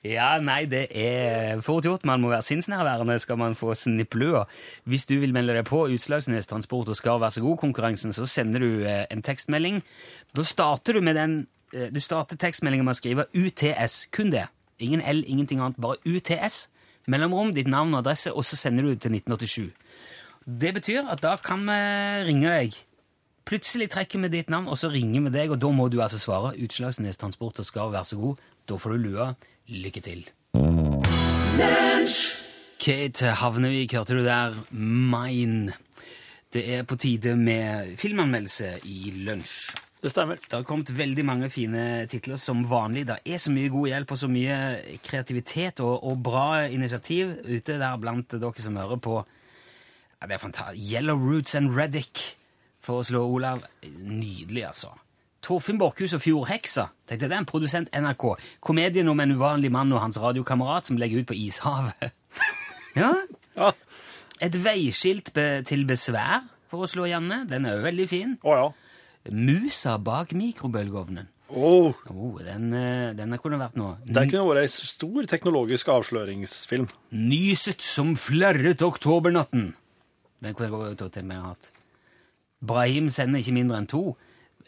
[0.00, 2.06] Ja, nei, det er fort gjort.
[2.08, 4.46] Man må være sinnsnærværende skal man få snipplua.
[4.88, 8.64] Hvis du vil melde deg på Utslagsnes Transport og skal være så god-konkurransen, så sender
[8.64, 9.82] du eh, en tekstmelding.
[10.36, 11.34] Da starter du med den
[11.74, 14.06] eh, Du starter tekstmeldingen med å skrive UTS.
[14.16, 14.46] Kun det.
[14.80, 15.76] Ingen L, ingenting annet.
[15.76, 16.70] Bare UTS.
[17.04, 19.68] Mellomrom, ditt navn og adresse, og så sender du det til 1987.
[20.48, 21.80] Det betyr at da kan vi
[22.24, 22.80] ringe deg.
[23.44, 26.20] Plutselig trekker vi ditt navn, og så ringer vi deg, og da må du altså
[26.20, 28.40] svare Utslagsnes Transport og skal være så god.
[28.68, 29.32] Da får du lua.
[29.70, 30.24] Lykke til.
[32.80, 34.56] Kate Havnevik, hørte du der?
[34.74, 35.76] Mine.
[36.50, 39.70] Det er på tide med filmanmeldelse i lunsj.
[40.02, 40.40] Det stemmer.
[40.42, 43.04] Det har kommet veldig mange fine titler som vanlig.
[43.06, 44.56] Det er så mye god hjelp og så mye
[45.04, 49.20] kreativitet og, og bra initiativ ute der blant dere som hører på.
[50.18, 50.92] Ja, det er fantastisk.
[50.92, 52.40] Yellow Roots and Reddick
[52.82, 53.62] slå Olav.
[54.02, 54.88] Nydelig, altså.
[55.42, 56.88] Torfinn Borchhus og Fjordheksa.
[57.08, 58.24] Tenkte, det er en produsent NRK.
[58.60, 62.12] Komedien om en uvanlig mann og hans radiokamerat som legger ut på ishavet.
[63.00, 63.14] ja.
[63.56, 63.72] Ja.
[64.40, 67.42] Et veiskilt be til besvær for å slå Janne.
[67.48, 68.36] Den er jo veldig fin.
[68.44, 68.70] Å ja.
[69.32, 71.28] Musa bak mikrobølgeovnen.
[71.50, 73.96] Oh, Oh, den, eh, den kunne vært noe.
[74.06, 76.86] det kunne vært ei stor teknologisk avsløringsfilm.
[77.10, 79.72] Nyset som flerret oktobernatten.
[80.40, 81.70] Den kunne jeg gått til med hatt.
[82.62, 84.16] Brahim sender ikke mindre enn to.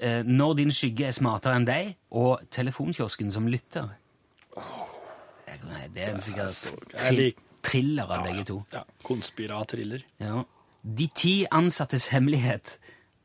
[0.03, 3.93] Eh, Når din skygge er smartere enn deg, og Telefonkiosken som lytter.
[5.93, 6.57] Det er en sikkert
[6.97, 7.29] tri
[7.63, 8.59] thriller av begge to.
[8.73, 10.03] Ja, Konspiratriller.
[10.23, 10.43] Ja.
[10.83, 12.79] De ti ansattes hemmelighet.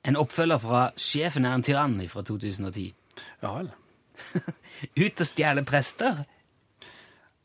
[0.06, 2.92] En oppfølger fra Sjefen er en tyrann fra 2010.
[3.42, 3.72] Ja vel.
[5.04, 6.22] Ut og stjele prester.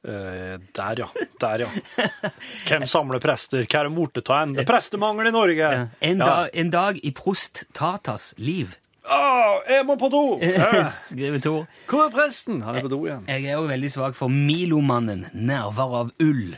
[0.03, 1.09] Uh, der, ja.
[1.40, 2.31] Der, ja.
[2.66, 3.64] Hvem samler prester?
[3.64, 4.57] Hva er det borte ta en?
[4.57, 5.73] Det er prestemangel i Norge!
[5.79, 5.85] Ja.
[6.03, 8.75] En, dag, en dag i prost Tatas liv.
[9.03, 9.21] Å,
[9.67, 10.23] jeg må på do!
[10.43, 11.65] Eh, Skriver Tor.
[11.91, 12.61] Hvor er presten?
[12.67, 13.25] Han er på do igjen.
[13.27, 16.53] Jeg er òg veldig svak for Milomannen, nerver av ull.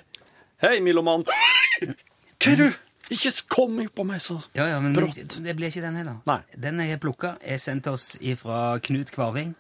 [0.65, 1.25] Hei, Miloman.
[1.25, 2.67] Hva er du?
[3.13, 5.37] Ikke kom på meg så Ja, ja, men Brått.
[5.45, 6.21] det blir ikke den heller.
[6.25, 6.39] Nei.
[6.57, 9.53] Den jeg har plukka, er sendt oss fra Knut Kvarving.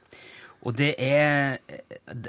[0.65, 1.59] Og det er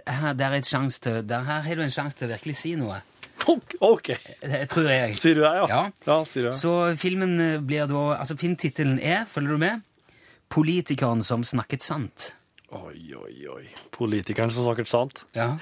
[0.08, 2.58] Her, der er et sjans til, der, her har du en sjanse til å virkelig
[2.60, 3.00] si noe.
[3.48, 4.10] Ok, ok.
[4.44, 5.15] Det tror jeg.
[5.20, 5.65] Sier du det, ja?
[5.72, 5.82] Ja.
[6.08, 6.56] ja sier du det.
[6.60, 9.84] Så filmen eh, blir da Altså, filmtittelen er, følger du med?
[10.49, 12.31] 'Politikeren som snakket sant'.
[12.75, 13.63] Oi, oi, oi.
[13.91, 15.25] Politikeren som snakket sant.
[15.36, 15.58] Ja.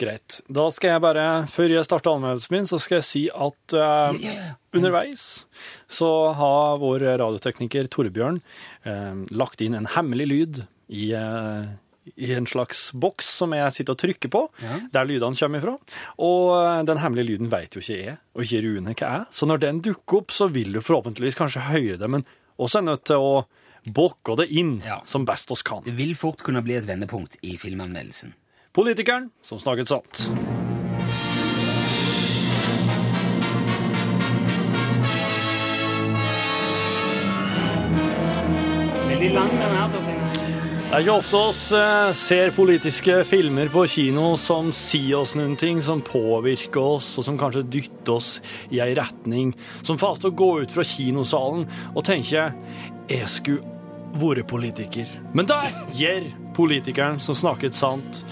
[0.00, 0.40] Greit.
[0.50, 3.78] Da skal jeg bare, før jeg starter anmeldelsen min, så skal jeg si at uh,
[3.78, 4.54] yeah, yeah, yeah.
[4.74, 5.44] underveis
[5.86, 8.40] så har vår radiotekniker Torbjørn
[8.88, 11.70] uh, lagt inn en hemmelig lyd i, uh,
[12.18, 14.80] i en slags boks som jeg sitter og trykker på, Ja.
[14.92, 15.76] der lydene kommer ifra.
[16.18, 19.24] Og eh, den hemmelige lyden vet jo ikke jeg, og ikke Rune hva er.
[19.32, 22.26] Så når den dukker opp, så vil du forhåpentligvis kanskje høre det, men
[22.60, 23.46] også er nødt til å
[23.92, 25.02] bokke det inn Ja.
[25.06, 25.82] som best oss kan.
[25.84, 28.34] Det vil fort kunne bli et vendepunkt i filmanmeldelsen.
[28.72, 30.30] Politikeren som snakket sant.
[39.08, 40.20] Veldig lang, den her, Torfinn.
[40.84, 45.56] Det er ikke ofte oss eh, ser politiske filmer på kino som sier oss noen
[45.58, 48.28] ting, som påvirker oss, og som kanskje dytter oss
[48.70, 49.50] i ei retning,
[49.82, 51.66] som får oss til å gå ut fra kinosalen
[51.96, 52.44] og tenke
[53.10, 53.73] jeg skulle
[54.14, 55.10] vært politiker.
[55.34, 58.22] Men der gjør politikeren som snakket sant.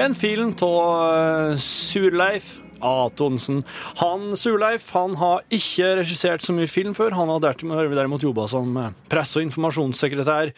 [0.00, 3.62] En film av Surleif Atonsen.
[4.02, 7.14] Han Surleif han har ikke regissert så mye film før.
[7.16, 10.52] Han har derimot jobba som eh, presse- og informasjonssekretær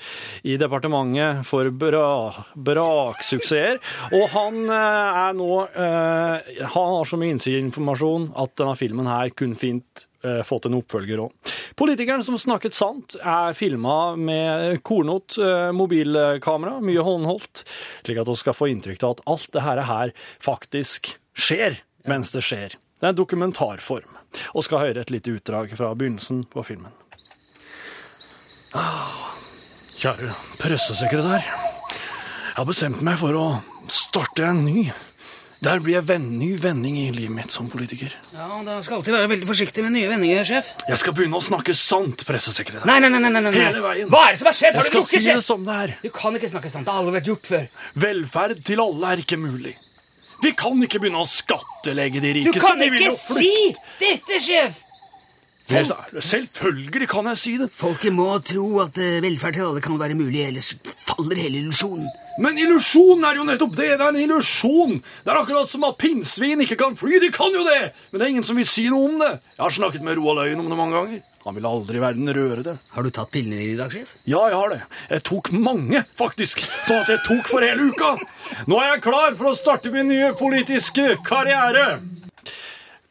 [0.48, 2.08] i departementet for bra,
[2.54, 3.80] braksuksesser.
[4.16, 9.32] Og han eh, er nå eh, Han har så mye innsideinformasjon at denne filmen her
[9.36, 10.08] kunne fint
[10.48, 11.50] fått en oppfølger òg.
[11.76, 15.36] Politikeren som snakket sant, er filma med kornot
[15.76, 17.60] mobilkamera, mye håndholdt,
[18.06, 21.76] slik at vi skal få inntrykk av at alt det her faktisk skjer
[22.08, 22.76] mens det skjer.
[23.00, 24.10] Det er en dokumentarform.
[24.54, 26.92] Og skal høre et lite utdrag fra begynnelsen på filmen.
[28.74, 29.34] Ah,
[29.94, 31.44] Kjære pressesekretær.
[31.44, 33.44] Jeg har bestemt meg for å
[33.90, 34.88] starte en ny.
[35.64, 38.12] Der blir jeg venn, ny vending i livet mitt som politiker.
[38.34, 40.72] Ja, Da skal alltid være veldig forsiktig med nye vendinger, sjef.
[40.90, 42.84] Jeg skal begynne å snakke sant, pressesekretær.
[42.90, 43.52] Nei, nei, nei, nei, nei, nei.
[43.54, 44.10] Hele veien.
[44.12, 44.74] Hva er det som har skjedd?
[44.74, 45.94] Jeg Har du skal drukket, si det som det er.
[46.02, 46.84] Du kan ikke snakke sant.
[46.84, 47.64] Det har aldri vært gjort før.
[48.04, 49.76] Velferd til alle er ikke mulig.
[50.44, 53.52] Vi kan ikke begynne å skattelegge de Du kan ikke si
[54.00, 54.83] dette, sjef!
[55.68, 57.70] Selvfølgelig kan jeg si det.
[57.72, 60.74] Folket må tro at eh, velferd til alle kan være mulig, ellers
[61.08, 62.08] faller hele illusjonen.
[62.42, 63.92] Men illusjon er jo nettopp det.
[63.94, 64.96] Det er en illusjon.
[65.22, 67.20] Det er akkurat som at pinnsvin ikke kan fly.
[67.22, 67.92] De kan jo det!
[68.10, 69.30] Men det er ingen som vil si noe om det.
[69.54, 71.22] Jeg har snakket med Roald Øyen om det mange ganger.
[71.44, 72.74] Han vil aldri i verden røre det.
[72.96, 74.16] Har du tatt pillene dine i dag, sjef?
[74.24, 74.80] Ja, jeg har det.
[75.12, 76.64] Jeg tok mange, faktisk.
[76.88, 78.14] Sånn at jeg tok for hele uka.
[78.66, 82.00] Nå er jeg klar for å starte min nye politiske karriere.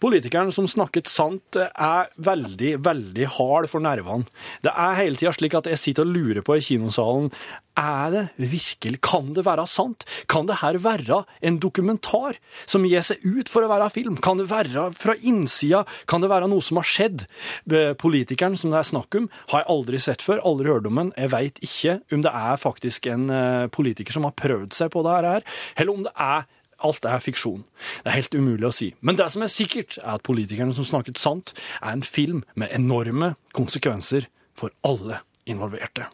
[0.03, 4.27] Politikeren som snakket sant, er veldig, veldig hard for nervene.
[4.65, 7.31] Det er hele tida slik at jeg sitter og lurer på i kinosalen
[7.79, 10.05] er det virkelig, kan det være sant?
[10.29, 12.37] Kan det her være en dokumentar
[12.69, 14.17] som gir seg ut for å være film?
[14.21, 15.83] Kan det være fra innsida?
[16.09, 17.25] Kan det være noe som har skjedd?
[17.71, 21.01] Eh, Politikeren som det er snakk om, har jeg aldri sett før, aldri hørt om
[21.01, 21.13] den.
[21.17, 25.05] Jeg veit ikke om det er faktisk en eh, politiker som har prøvd seg på
[25.05, 25.47] det her,
[25.79, 26.45] eller om det er
[26.83, 27.63] Alt er fiksjon.
[28.03, 28.89] Det er helt umulig å si.
[29.01, 32.73] Men det som er sikkert, er at politikerne som snakket sant, er en film med
[32.75, 36.09] enorme konsekvenser for alle involverte.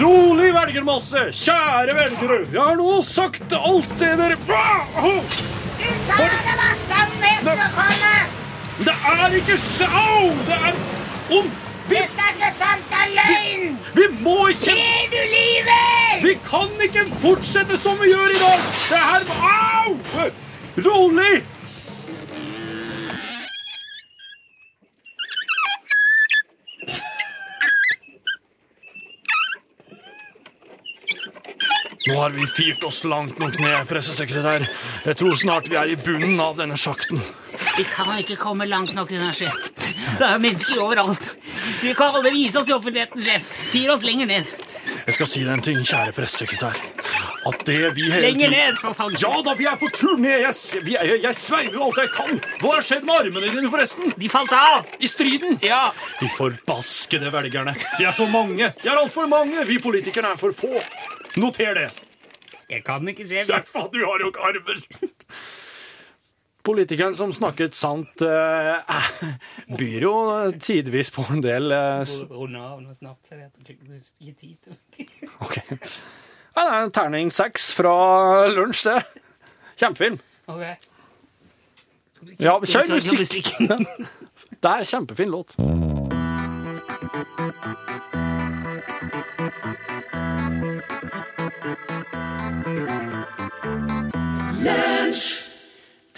[0.00, 1.22] Rolig, velgermasse!
[1.32, 2.40] Kjære velgere!
[2.52, 8.12] Jeg har nå sagt alt det dere Du sa det var sannheten å komme!
[8.84, 10.28] Det er ikke sj- Au!
[10.46, 10.78] Det er
[11.38, 11.48] om...
[11.90, 13.78] Dette er ikke sant, det er løgn!
[13.96, 16.20] Vi, vi må ikke Ser du livet?
[16.22, 18.68] Vi kan ikke fortsette som vi gjør i dag!
[18.90, 19.96] Det her Au!
[20.86, 21.40] Rolig!
[32.08, 34.64] Nå har vi firt oss langt nok ned, pressesekretær.
[35.04, 37.20] Jeg tror snart vi er i bunnen av denne sjakten.
[37.76, 39.58] Vi kan ikke komme langt nok unna, sjef.
[40.18, 41.22] Det er mennesker overalt.
[41.82, 43.48] Vi kan aldri vise oss i offentligheten, sjef.
[43.72, 44.50] Fyr oss lenger ned.
[45.06, 46.76] Jeg skal si deg en ting, kjære pressesekretær.
[47.48, 49.14] At det vi hele Lenger ned, for faen.
[49.22, 50.42] Ja da, vi er på tur ned.
[50.44, 52.42] Jeg, jeg, jeg sveiver jo alt jeg kan.
[52.60, 54.12] Hva har skjedd med armene dine, forresten?
[54.20, 54.90] De falt av.
[55.00, 55.56] I striden?
[55.64, 55.86] Ja.
[56.20, 57.74] De forbaskede velgerne.
[57.98, 58.70] De er så mange.
[58.82, 59.64] De er altfor mange.
[59.70, 60.84] Vi politikerne er for få.
[61.40, 61.88] Noter det.
[62.70, 63.48] Jeg kan ikke, sjef.
[63.50, 64.84] Ja, faen, du har jo ikke armer.
[66.66, 69.00] Politikeren som snakket sant, eh,
[69.80, 70.14] byr jo
[70.60, 73.30] tidvis på en del eh, Runde av nå snart.
[74.20, 75.08] gir tid til
[75.46, 75.60] Ok.
[76.56, 77.94] Ja, det er en terning seks fra
[78.52, 79.24] lunsj, det.
[79.80, 80.18] Kjempefilm.
[80.50, 80.66] Ok.
[82.40, 83.54] Ja, kjør musikk.
[84.60, 85.56] Det er kjempefin låt.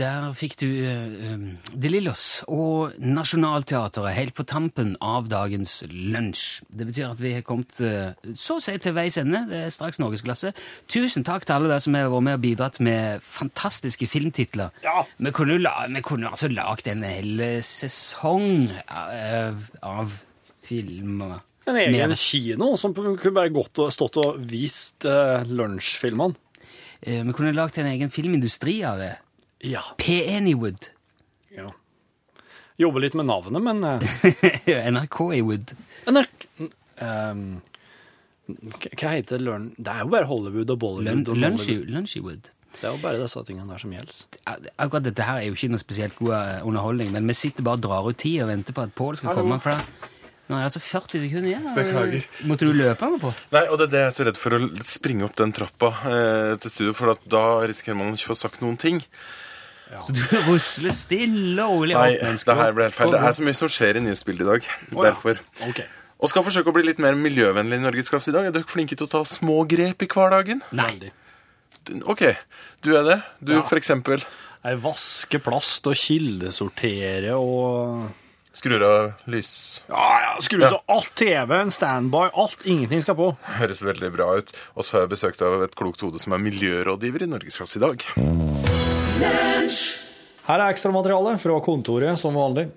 [0.00, 1.42] Der fikk du uh,
[1.76, 6.62] De Lillos og Nationaltheatret helt på tampen av dagens lunsj.
[6.72, 9.42] Det betyr at vi har kommet uh, så å si til veis ende.
[9.50, 10.54] Det er straks Norgesklasse.
[10.88, 14.72] Tusen takk til alle dere som har vært med og bidratt med fantastiske filmtitler.
[14.84, 15.02] Ja.
[15.20, 20.14] Vi kunne jo altså lagd en hel sesong av, av
[20.64, 21.42] filmer.
[21.68, 26.40] En egen kino som kunne bare gått og stått og vist uh, lunsjfilmene.
[27.02, 29.16] Vi kunne lagd en egen filmindustri av det.
[29.62, 29.82] Ja.
[29.98, 30.20] P.
[30.36, 30.88] Anywood.
[31.54, 31.68] ja.
[32.80, 34.00] Jobber litt med navnet, men uh,
[34.90, 35.74] NRK Ewood.
[36.08, 36.46] NRK
[37.04, 37.42] um,
[38.48, 39.42] Hva heter?
[39.44, 41.28] Lørn- Det er jo bare Hollywood og Bollywood.
[41.38, 42.48] Lunchywood.
[42.72, 44.22] Det er jo bare disse tingene der som gjelder.
[44.80, 47.76] Akkurat dette her er jo ikke noe spesielt god eh, underholdning, men vi sitter bare
[47.78, 49.44] og drar ut tid og venter på at Pål skal Hallo.
[49.44, 49.60] komme.
[49.62, 49.76] For
[50.48, 51.68] nå er det altså 40 sekunder igjen.
[51.76, 52.26] Beklager.
[52.50, 53.34] Måtte du løpe med på?
[53.52, 55.92] Nei, og det er det jeg er så redd for å springe opp den trappa
[56.08, 59.04] eh, til studio, for at da risikerer man ikke å få sagt noen ting.
[60.00, 62.22] Så du rusler stille og rolig Nei, opp.
[62.22, 63.10] mens det her ble helt feil.
[63.12, 64.62] Det er så mye som skjer i nyhetsbildet i dag.
[64.92, 65.02] ja.
[65.10, 65.40] Derfor.
[65.68, 65.82] Ok.
[66.22, 68.46] Og skal forsøke å bli litt mer miljøvennlig i norgesklasse i dag.
[68.46, 70.62] Er dere flinke til å ta små grep i hverdagen?
[70.72, 71.10] Nei.
[72.06, 72.22] OK,
[72.86, 73.22] du er det.
[73.42, 73.62] Du, Ja.
[73.62, 74.22] for eksempel,
[74.64, 78.12] Jeg vasker plast og kildesorterer og
[78.54, 79.80] skrur av lys.
[79.88, 82.62] Ja, ja, skru ut av alt TV, en standby, alt.
[82.64, 83.36] Ingenting skal på.
[83.58, 84.52] Høres veldig bra ut.
[84.76, 87.80] Og så får jeg besøkt av et klokt hode som er miljørådgiver i Norgesklasse i
[87.82, 88.06] dag.
[90.48, 92.68] Her er ekstramateriale fra kontoret, som vanlig.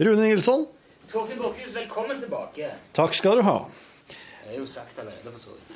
[0.00, 0.66] Rune Nilsson,
[1.10, 2.70] Torfinn Borchhus, velkommen tilbake.
[2.96, 3.56] takk skal du ha.
[4.10, 5.66] Jeg har jo sagt allerede, for så vidt.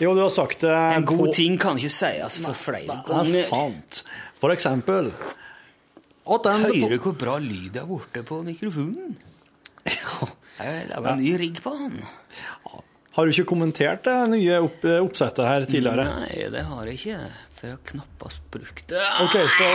[0.00, 3.16] Jo, du har sagt det En god på- ting kan ikke sies for flere Det
[3.34, 4.02] er sant.
[4.40, 5.10] For eksempel
[6.44, 9.16] den Hører du hvor bra lyd det er borte på mikrofonen?
[9.86, 10.28] Ja.
[10.60, 12.02] Jeg har laga en ny rigg på den.
[13.16, 16.04] Har du ikke kommentert det nye opp, oppsettet her tidligere?
[16.20, 17.18] Nei, det har jeg ikke.
[17.60, 19.02] For å knappast brukt det.
[19.26, 19.68] Ok, så,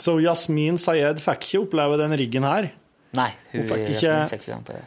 [0.00, 2.70] så Yasmin Sayed fikk ikke oppleve den riggen her?
[3.14, 4.84] Nei, hun, Hun fikk ikke- fikk ikke på det.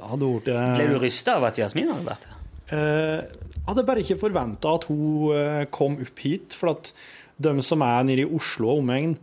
[0.00, 0.58] Hadde det.
[0.78, 2.36] Ble du rysta av at Jasmin hadde vært her?
[2.72, 3.24] eh,
[3.66, 6.54] Hadde bare ikke forventa at hun eh, kom opp hit.
[6.56, 6.92] For at
[7.40, 9.16] de som er nede i Oslo og omegn,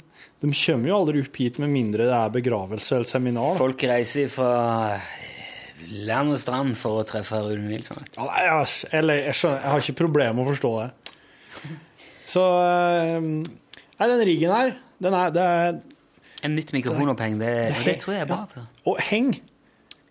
[0.44, 3.56] de kommer jo aldri opp hit med mindre det er begravelse eller seminar.
[3.58, 4.52] Folk reiser fra
[6.06, 8.04] land og strand for å treffe Rune Nilsson.
[8.20, 10.90] Ja, jeg, eller, jeg, skjønner, jeg har ikke problemer med å forstå det.
[12.28, 13.28] Så eh,
[13.98, 15.78] Nei, den riggen her, den er, det er
[16.46, 18.44] En nytt mikrofonoppheng, det, det, det tror jeg er bra.
[18.54, 18.66] Ja.
[18.92, 19.32] Og heng.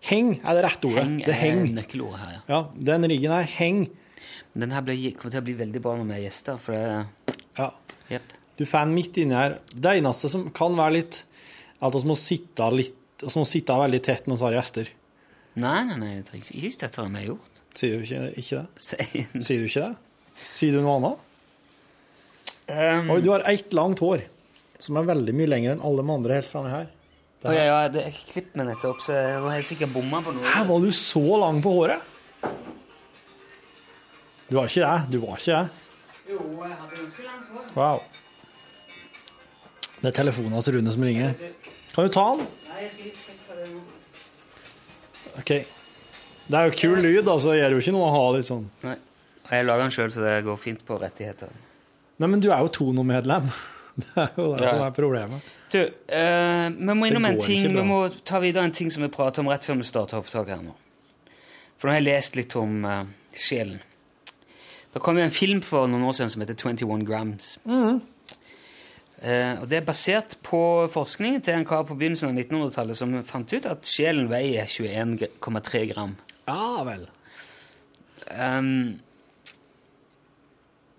[0.07, 1.05] Heng er det rette ordet.
[1.05, 1.63] Heng det er heng.
[1.77, 2.41] nøkkelordet her, ja.
[2.51, 2.59] Ja,
[2.91, 3.85] den riggen her, heng.
[4.57, 7.71] Den her kommer til å bli veldig bra når vi er gjester, for det Ja.
[8.11, 8.35] Yep.
[8.57, 9.57] Du får den midt inni her.
[9.73, 11.17] Det eneste som kan være litt
[11.83, 14.89] At vi må sitte litt Vi må sitte veldig tett når vi har gjester.
[15.57, 17.61] Nei, nei, nei, ikke ikke tettere enn vi gjort.
[17.77, 18.83] Sier du ikke, ikke det?
[19.45, 19.95] Sier du ikke det?
[20.37, 21.26] Sier du noe annet?
[22.67, 24.25] Um, Oi, du har ett langt hår,
[24.83, 26.89] som er veldig mye lengre enn alle de andre helt framme her.
[27.45, 30.33] Å, ja, ja, det, jeg klippet meg nettopp, så jeg var helt sikkert bomma på
[30.35, 30.47] noe.
[30.51, 32.15] Her var du så lang på håret?
[34.47, 34.97] Du var ikke det.
[35.13, 35.85] Du var ikke det.
[36.27, 37.69] Jo, jeg hadde ganske langt hår.
[37.77, 38.01] Wow.
[40.01, 41.37] Det er telefonen hans Rune som ringer.
[41.93, 42.43] Kan du ta den?
[42.67, 43.69] Nei, jeg skal ikke ta det.
[45.37, 45.53] OK.
[46.47, 47.53] Det er jo kul lyd, altså.
[47.53, 48.97] Det gjør jo ikke noe å ha litt sånn Nei.
[49.47, 51.53] Jeg lager den sjøl, så det går fint på rettigheter.
[52.17, 53.49] Nei, men du er jo Tono-medlem.
[53.97, 54.71] Det er jo det Ja.
[54.75, 55.53] som er problemet.
[55.71, 59.09] Du, eh, vi må innom en ting, vi må ta videre en ting som vi
[59.09, 60.75] prater om rett før vi starter opptak her nå.
[61.77, 63.03] For nå har jeg lest litt om uh,
[63.37, 63.81] sjelen.
[64.93, 67.49] Det kom jo en film for noen år siden som heter 21 Grams.
[67.67, 70.61] Eh, og Det er basert på
[70.93, 75.83] forskning til en kar på begynnelsen av 1900-tallet som fant ut at sjelen veier 21,3
[75.91, 76.15] gram.
[76.47, 77.07] Ja vel.
[78.29, 78.99] Ehm,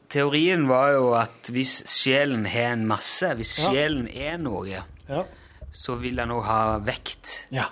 [0.09, 5.25] teorien var jo at hvis sjelen har en masse, hvis sjelen er noe, Ja.
[5.71, 7.45] så vil den òg ha vekt.
[7.51, 7.69] ja.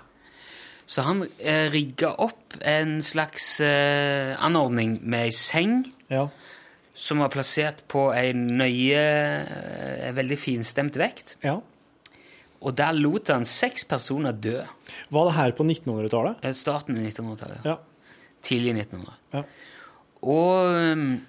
[0.87, 6.29] Så han eh, rigga opp en slags eh, anordning med ei seng ja.
[6.94, 11.37] som var plassert på ei nøye, eh, veldig finstemt vekt.
[11.42, 11.57] ja.
[12.66, 14.62] Og der lot han seks personer dø.
[15.12, 16.38] Var det her på 1900-tallet?
[16.42, 17.66] Eh, Starten i 1900-tallet.
[17.66, 17.77] Ja.
[18.42, 19.12] Tidlig 1900.
[19.35, 19.42] ja.
[20.22, 21.27] Og ehm,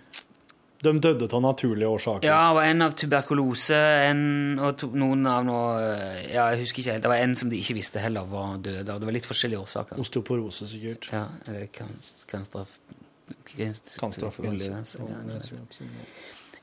[0.84, 2.28] De døde av naturlige årsaker.
[2.30, 3.78] Ja, det var en av tuberkulose,
[4.12, 4.22] en,
[4.62, 5.72] og to, noen av noe
[6.30, 7.06] Ja, jeg husker ikke helt.
[7.08, 9.02] Det var en som de ikke visste heller var død av.
[9.02, 10.02] Det var litt forskjellige årsaker.
[10.04, 11.10] Osteoporose, sikkert.
[11.16, 11.90] Ja, eller kan,
[12.30, 12.78] kan straff...
[13.48, 13.74] Kan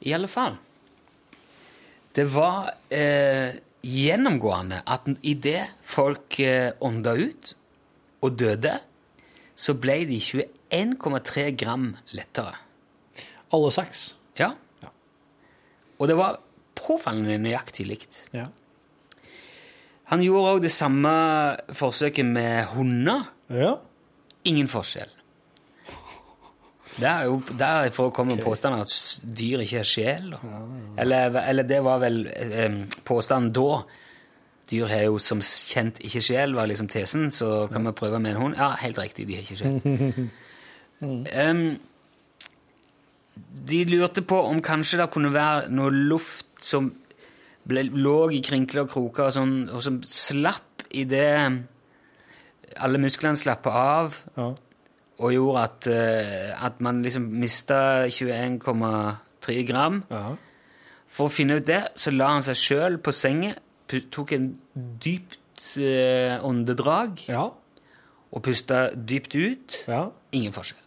[0.00, 0.56] I alle fall.
[2.14, 7.54] Det var eh, gjennomgående at idet folk eh, ånda ut
[8.24, 8.78] og døde,
[9.54, 12.54] så ble de 21,3 gram lettere.
[13.54, 14.04] Alle seks.
[14.40, 14.50] Ja.
[16.02, 16.40] Og det var
[16.74, 18.16] påfallende nøyaktig likt.
[18.34, 18.48] Ja.
[20.10, 21.12] Han gjorde òg det samme
[21.72, 23.28] forsøket med hunder.
[23.48, 23.76] ja.
[24.44, 25.08] Ingen forskjell.
[27.00, 28.92] Det er jo derfor kommer påstanden at
[29.38, 30.26] dyr ikke har sjel.
[30.36, 30.58] Ja,
[31.00, 32.76] Eller, eller det var vel eh,
[33.08, 33.78] påstanden da.
[34.70, 37.30] Dyr har jo som kjent ikke sjel, var liksom tesen.
[37.32, 38.54] Så kan vi prøve med en hund.
[38.60, 40.28] Ja, helt riktig, de har ikke sjel.
[41.32, 41.64] Em,
[43.54, 46.88] de lurte på om kanskje det kunne være noe luft som
[47.68, 51.28] ble, lå i krinkler og kroker, og, sånn, og som slapp i det
[52.82, 54.48] alle musklene slappet av, Ja.
[55.20, 60.02] og gjorde at, eh, at man liksom mista 21,3 gram.
[60.10, 60.36] ja.
[61.14, 63.54] For å finne ut det, så la han seg sjøl på senga,
[64.10, 64.58] tok en
[64.98, 67.50] dypt eh, åndedrag Ja.
[68.32, 69.84] og pusta dypt ut.
[69.86, 70.10] ja.
[70.32, 70.80] Ingen forskjell.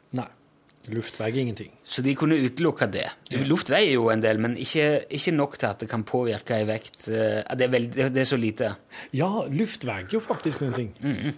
[0.88, 1.28] Nei.
[1.28, 1.72] er ingenting.
[1.84, 3.06] Så de kunne utelukke det.
[3.48, 6.66] Luftvei er jo en del, men ikke, ikke nok til at det kan påvirke ei
[6.70, 7.08] vekt.
[7.10, 8.76] eh, Det er, veld, det er så lite.
[9.14, 10.94] Ja, luftvei er jo faktisk noen ting.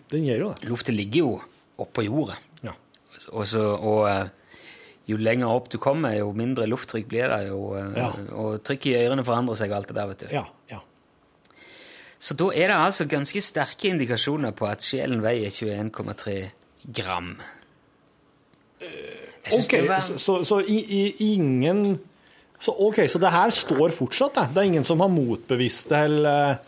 [0.10, 0.70] Den gjør jo det.
[0.70, 1.32] Luftet ligger jo
[1.80, 2.38] oppå jorda.
[2.64, 2.74] Ja.
[3.32, 4.28] Og, så, og eh,
[5.10, 7.48] jo lenger opp du kommer, jo mindre lufttrykk blir det.
[7.50, 8.12] Jo, eh, Ja.
[8.38, 10.28] Og trykket i ørene forandrer seg og alt det der, vet du.
[10.36, 10.80] Ja, ja.
[12.20, 16.34] Så da er det altså ganske sterke indikasjoner på at sjelen veier 21,3
[16.92, 17.38] gram.
[18.82, 22.00] Jeg synes Ok, det var- så, så, så i, i, ingen
[22.60, 24.48] så, Ok, så det her står fortsatt, det?
[24.54, 26.60] Det er ingen som har motbevist det, eller.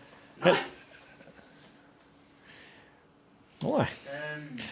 [3.62, 3.90] Å, nei.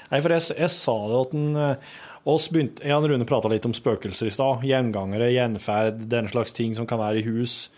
[0.09, 1.91] Nei, for jeg, jeg sa det at den eh,
[2.29, 4.65] oss begynte, Jan Rune prata litt om spøkelser i stad.
[4.67, 7.69] Gjengangere, gjenferd, den slags ting som kan være i hus.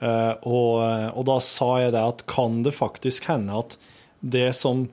[0.00, 0.78] Uh, og,
[1.12, 3.74] og da sa jeg det at kan det faktisk hende at
[4.20, 4.86] det som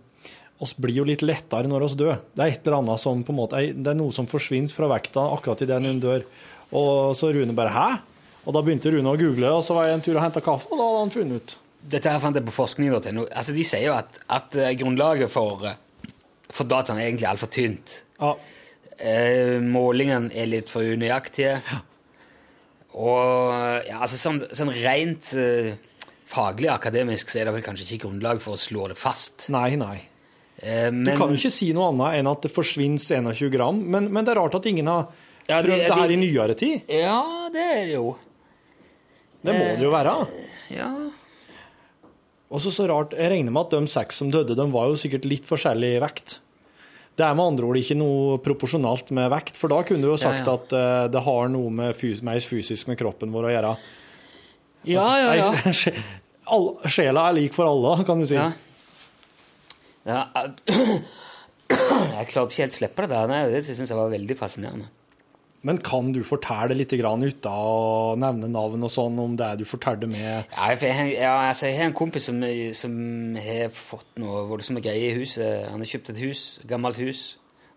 [0.64, 2.20] oss blir jo litt lettere når oss dør.
[2.34, 4.90] Det er et eller annet som på en måte, det er noe som forsvinner fra
[4.90, 6.26] vekta akkurat idet hun dør.
[6.78, 8.02] Og så Rune bare 'hæ?'
[8.48, 10.72] Og da begynte Rune å google, og så var jeg en tur og henta kaffe,
[10.72, 11.58] og da hadde han funnet ut.
[11.84, 13.26] Dette her fant jeg på forskning.no.
[13.28, 15.76] Altså, de sier jo at, at eh, grunnlaget for, eh,
[16.50, 18.04] for dataen er egentlig altfor tynt.
[18.22, 18.32] Ja.
[18.98, 21.60] Eh, målingene er litt for unøyaktige.
[22.96, 23.52] Og
[23.86, 25.76] ja, altså, sånn, sånn rent eh,
[26.28, 29.50] faglig akademisk så er det vel kanskje ikke grunnlag for å slå det fast.
[29.54, 29.98] Nei, nei.
[30.62, 32.98] Eh, Du kan jo ikke si noe annet enn at det forsvinner
[33.34, 35.08] 21 gram, men, men det er rart at ingen har
[35.48, 36.82] Ja, prøvd det her de- i nyere tid.
[36.90, 37.20] Ja,
[37.54, 38.16] det er det jo.
[39.46, 40.16] Det må det jo være.
[40.74, 40.90] Ja.
[42.50, 44.96] Og så så rart, Jeg regner med at de seks som døde, de var jo
[45.00, 46.40] sikkert litt forskjellig i vekt.
[47.18, 50.18] Det er med andre ord ikke noe proporsjonalt med vekt, for da kunne du jo
[50.22, 50.54] sagt Ja, ja.
[50.54, 53.72] at uh, det har noe med fys mer fysisk med kroppen vår å gjøre.
[54.86, 55.48] Ja, ja, ja.
[55.52, 55.96] Nei, sje-
[56.46, 58.36] all- Sjela er lik for alle, kan du si.
[58.38, 58.52] Ja.
[60.08, 60.22] Ja.
[61.68, 63.50] Jeg klarte ikke helt å slippe det der.
[63.52, 64.88] Det syns jeg var veldig fascinerende.
[65.68, 69.66] Men kan du fortelle litt grann uten å nevne navn og sånn, om det du
[69.68, 72.44] fortalte med Ja, jeg, ja, altså, jeg har en kompis som,
[72.78, 72.94] som
[73.42, 75.66] har fått noe voldsomme greier i huset.
[75.72, 77.24] Han har kjøpt et hus, gammelt hus.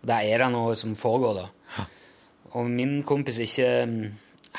[0.03, 1.87] Og Der er det noe som foregår, da.
[2.51, 3.67] Og min kompis ikke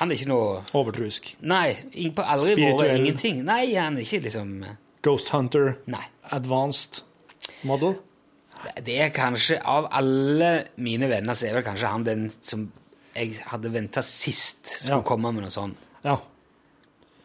[0.01, 1.35] Han er ikke noe overtrusk?
[1.45, 1.77] Nei.
[2.16, 3.43] På aldri vært ingenting.
[3.45, 4.55] Nei, han er ikke liksom
[5.05, 5.77] Ghost Hunter?
[5.93, 6.05] Nei.
[6.33, 7.03] Advanced
[7.65, 7.95] model?
[8.85, 12.69] Det er kanskje Av alle mine venner så er vel kanskje han den som
[13.17, 15.03] jeg hadde venta sist skulle Ja.
[15.05, 15.77] komme med noe sånt.
[16.05, 16.15] Ja.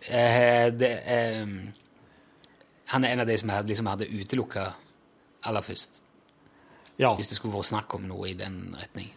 [0.08, 1.46] Eh, det, eh,
[2.92, 4.74] han er en av de som jeg liksom hadde utelukka
[5.48, 6.00] aller først.
[7.00, 7.14] Ja.
[7.16, 9.10] Hvis det skulle vært snakk om noe i den retning.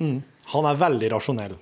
[0.00, 0.22] Mm.
[0.52, 1.56] Han er veldig rasjonell.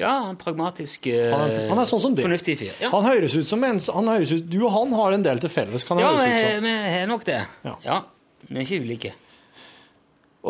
[0.00, 2.24] Ja, en pragmatisk, eh, Han er, han er sånn som det.
[2.24, 2.72] fornuftig fyr.
[2.80, 5.38] Ja, Han høres ut som en han høres ut, Du og han har en del
[5.38, 7.46] til felles, kan ja vi har nok det.
[7.64, 7.76] Ja.
[7.84, 8.02] Ja.
[8.48, 9.12] Vi er ikke ulike.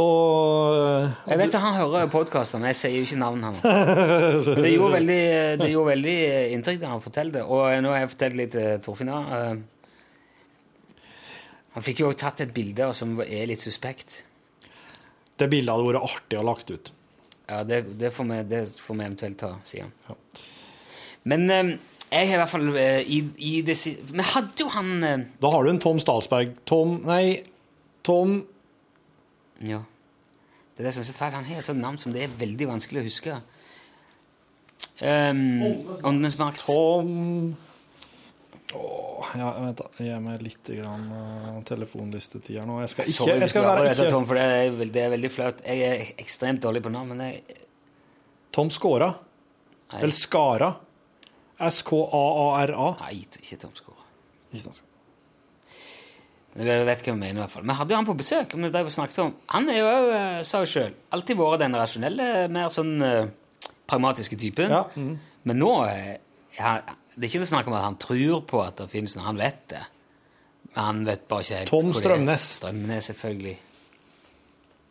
[0.01, 4.47] Og Jeg vet at han hører podkaster, men jeg sier jo ikke navnet hans.
[4.53, 5.25] Men det gjorde veldig,
[5.59, 6.17] det gjorde veldig
[6.55, 7.45] inntrykk da han fortalte det.
[7.47, 9.11] Og nå har jeg fortalt litt til Torfinn.
[11.75, 14.21] Han fikk jo også tatt et bilde som er litt suspekt.
[15.41, 16.93] Det bildet hadde vært artig å lagt ut.
[17.51, 20.19] Ja, det, det, får, vi, det får vi eventuelt ta, sier han.
[21.31, 21.71] Men eh,
[22.11, 25.51] jeg har i hvert fall eh, i, i det Vi hadde jo han eh, Da
[25.53, 27.43] har du en Tom Statsberg Tom Nei,
[28.07, 28.47] Tom
[29.61, 29.83] Ja.
[30.77, 31.33] Det er det som er så feil.
[31.37, 33.35] Han har et sånt navn som det er veldig vanskelig å huske.
[35.01, 35.61] Um,
[36.05, 36.63] Åndenes makt.
[36.67, 37.57] Tom
[38.73, 39.87] Åh, ja, vent da.
[39.99, 42.77] Gi meg litt grann, uh, telefonlistetid her nå.
[42.85, 45.11] Jeg skal ikke, Sorry jeg skal være ikke Tom, for det er, vel- det er
[45.17, 45.63] veldig flaut.
[45.67, 47.59] Jeg er ekstremt dårlig på navn, men jeg
[48.55, 49.09] Tom Skåra.
[49.99, 50.71] Eller Skara.
[51.61, 52.87] S-K-A-A-R-A.
[53.03, 54.07] Nei, ikke Tom Skåra.
[54.55, 54.90] Ikke Tom Skåra.
[56.61, 57.65] Jeg vet hva jeg mener, i hvert fall.
[57.65, 58.55] Vi hadde jo han på besøk.
[58.73, 59.35] det vi snakket om.
[59.55, 60.09] Han er jo òg,
[60.45, 63.29] sa jo sjøl, alltid vært den rasjonelle, mer sånn eh,
[63.89, 64.71] pragmatiske typen.
[64.71, 65.15] Ja, mm.
[65.45, 66.19] Men nå eh,
[66.59, 66.83] han-
[67.17, 69.25] Det er ikke noe snakk om at han tror på at det finnes noe.
[69.25, 69.81] Han vet det.
[70.75, 71.93] Men han vet bare ikke helt Tom.
[71.93, 72.45] Strømnes.
[72.61, 73.57] Strømnes, selvfølgelig.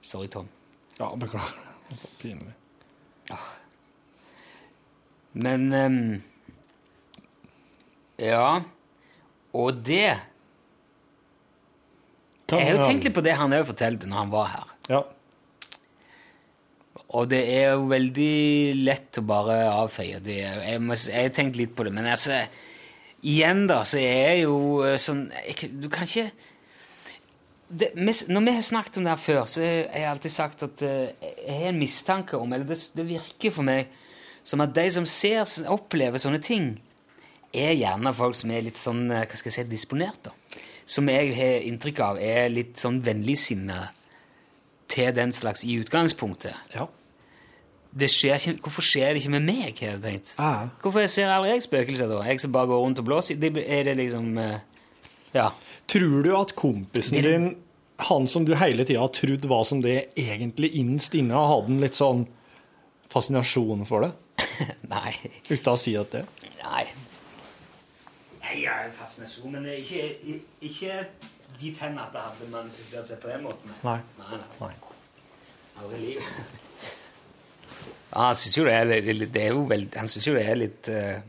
[0.01, 0.47] Sorry, Tom.
[0.99, 1.53] Ja, beklager.
[1.89, 2.53] Det var Pinlig.
[5.33, 6.21] Men um,
[8.19, 8.61] Ja.
[9.53, 10.19] Og det
[12.51, 14.75] Jeg har jo tenkt litt på det han òg fortalte når han var her.
[14.89, 15.01] Ja.
[17.17, 18.33] Og det er jo veldig
[18.85, 20.19] lett å bare avfeie.
[20.21, 22.43] Det jeg, må, jeg har tenkt litt på det, men altså
[23.19, 26.29] Igjen, da, så er jeg jo eh, sånn jeg, Du kan ikke
[27.67, 30.83] det, Når vi har snakket om det her før, så har jeg alltid sagt at
[30.87, 33.91] eh, jeg har en mistanke om Eller det, det virker for meg
[34.47, 36.71] som at de som ser, opplever sånne ting,
[37.53, 40.33] er gjerne folk som er litt sånn eh, Hva skal jeg si disponert, da.
[40.89, 43.89] Som jeg har inntrykk av er litt sånn vennligsinna
[44.89, 46.55] til den slags i utgangspunktet.
[46.73, 46.87] Ja.
[47.93, 50.33] Det skjer ikke, hvorfor skjer det ikke med meg, har jeg tenkt.
[50.41, 50.67] Ah.
[50.81, 52.19] Hvorfor ser aldri jeg spøkelser, da?
[52.25, 53.37] Jeg som bare går rundt og blåser.
[53.41, 54.59] Er det liksom eh,
[55.33, 55.51] Ja.
[55.89, 57.47] Tror du at kompisen Det- din,
[57.99, 61.81] han som du hele tida har trodd var som det egentlig innst inne, hadde en
[61.81, 62.27] litt sånn
[63.09, 64.11] fascinasjon for det?
[64.89, 65.13] Nei.
[65.49, 66.25] Uten å si at det
[66.63, 66.85] Nei.
[68.49, 70.07] Jeg ja, fascinasjon, men ikke,
[70.65, 70.95] ikke
[71.59, 73.73] dit hen at det hadde manifestert seg på den måten.
[73.83, 73.99] Nei.
[74.17, 74.47] Nei, nei.
[74.63, 74.71] Nei.
[75.81, 76.33] Aldri i livet.
[78.09, 80.41] Ja, han syns jo det er litt det er jo veld, Han syns jo det
[80.49, 81.19] er litt uh,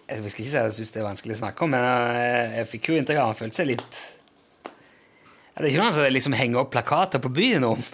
[0.00, 2.48] Jeg skal ikke si at jeg syns det er vanskelig å snakke om, men jeg,
[2.56, 4.00] jeg fikk jo inntrykk av at han følte seg litt
[4.66, 7.86] ja, Det er ikke noe som liksom henger opp plakater på byen om.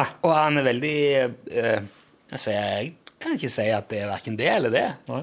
[0.00, 0.08] Nei.
[0.24, 1.84] Og han er veldig uh,
[2.32, 4.86] altså, Jeg kan ikke si at det er verken det eller det.
[5.12, 5.20] Nei.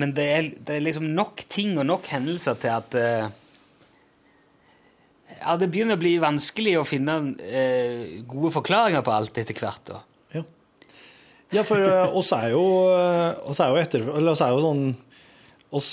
[0.00, 3.28] Men det er, det er liksom nok ting og nok hendelser til at uh,
[5.38, 9.84] Ja, det begynner å bli vanskelig å finne uh, gode forklaringer på alt etter hvert.
[9.92, 10.00] da.
[10.34, 10.42] Ja.
[11.60, 12.64] ja, for eh, oss er jo
[13.46, 14.08] oss er jo etter...
[14.16, 14.84] Eller oss er jo sånn
[15.74, 15.90] oss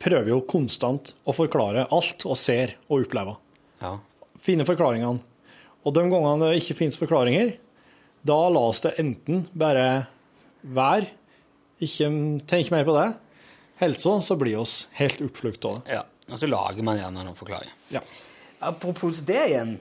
[0.00, 3.36] prøver jo konstant å forklare alt og ser og opplever.
[3.82, 3.96] Ja.
[4.40, 5.20] Finne forklaringene.
[5.84, 7.54] Og de gangene det ikke finnes forklaringer,
[8.26, 10.06] da la oss det enten bare
[10.60, 11.08] være,
[11.80, 12.08] ikke
[12.50, 13.08] tenk mer på det,
[13.80, 15.98] helst så, så blir oss helt oppslukt av det.
[16.00, 16.06] ja.
[16.30, 17.72] Og så lager man gjerne noen forklaringer.
[17.90, 18.00] Ja.
[18.68, 19.72] Apropos det igjen,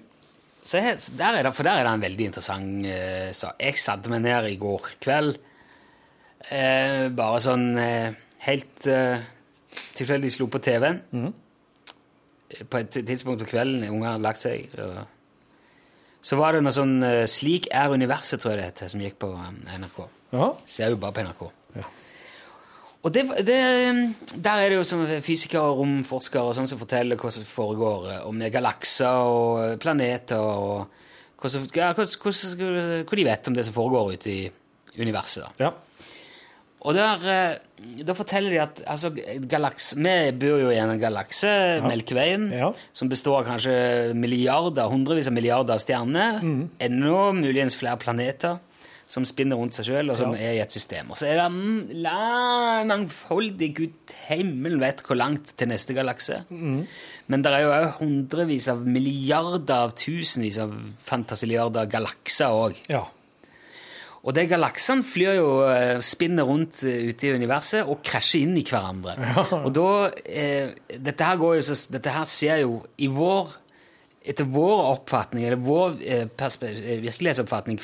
[0.65, 3.59] så er, der er det, for der er det en veldig interessant eh, sak.
[3.61, 5.37] Jeg satte meg ned i går kveld,
[6.49, 9.21] eh, bare sånn eh, helt eh,
[9.99, 10.99] tilfeldig slo på TV-en.
[12.65, 14.73] På et tidspunkt på kvelden, ungene hadde lagt seg.
[14.81, 19.05] Og så var det noe sånn eh, Slik er universet, tror jeg det heter, som
[19.05, 20.01] gikk på eh, NRK.
[20.33, 20.49] Ja.
[20.65, 21.45] Ser jo bare på NRK.
[21.75, 21.85] Ja.
[22.99, 23.59] Og det, det,
[24.43, 28.07] der er det jo som fysikere og romforskere og sånn som forteller hva som foregår
[28.09, 30.89] med om galakser og planeter og
[31.39, 32.33] hva, som, ja, hva, hva,
[33.07, 34.41] hva de vet om det som foregår ute i
[34.99, 35.45] universet.
[35.45, 35.69] da.
[35.69, 35.71] Ja.
[36.79, 39.09] Og der, eh, da forteller de at altså,
[39.51, 42.71] galaks, Vi bor jo i en galakse, Melkeveien, Ja.
[42.93, 46.39] som består av kanskje milliarder, hundrevis av milliarder av stjerner.
[46.41, 46.69] Mm.
[46.79, 48.59] Enda muligens flere planeter
[49.09, 50.51] som spinner rundt seg sjøl, og som Ja.
[50.51, 51.09] er i et system.
[51.09, 51.49] Og så er det
[52.89, 56.43] mangfoldig Gud himmelen vet hvor langt til neste galakse.
[56.49, 56.83] Mm.
[57.27, 60.75] Men det er jo òg hundrevis av milliarder av tusenvis av
[61.09, 62.77] fantasiliarder galakser òg.
[62.89, 63.07] Ja.
[64.19, 68.57] Og de galaksene flyr jo, eh, spinner rundt eh, ute i universet og krasjer inn
[68.59, 69.15] i hverandre.
[69.65, 69.87] Og da
[70.25, 73.55] eh, dette, her går jo, så, dette her skjer jo i vår
[74.29, 77.79] Etter vår oppfatning, eller vår eh, eh, virkelighetsoppfatning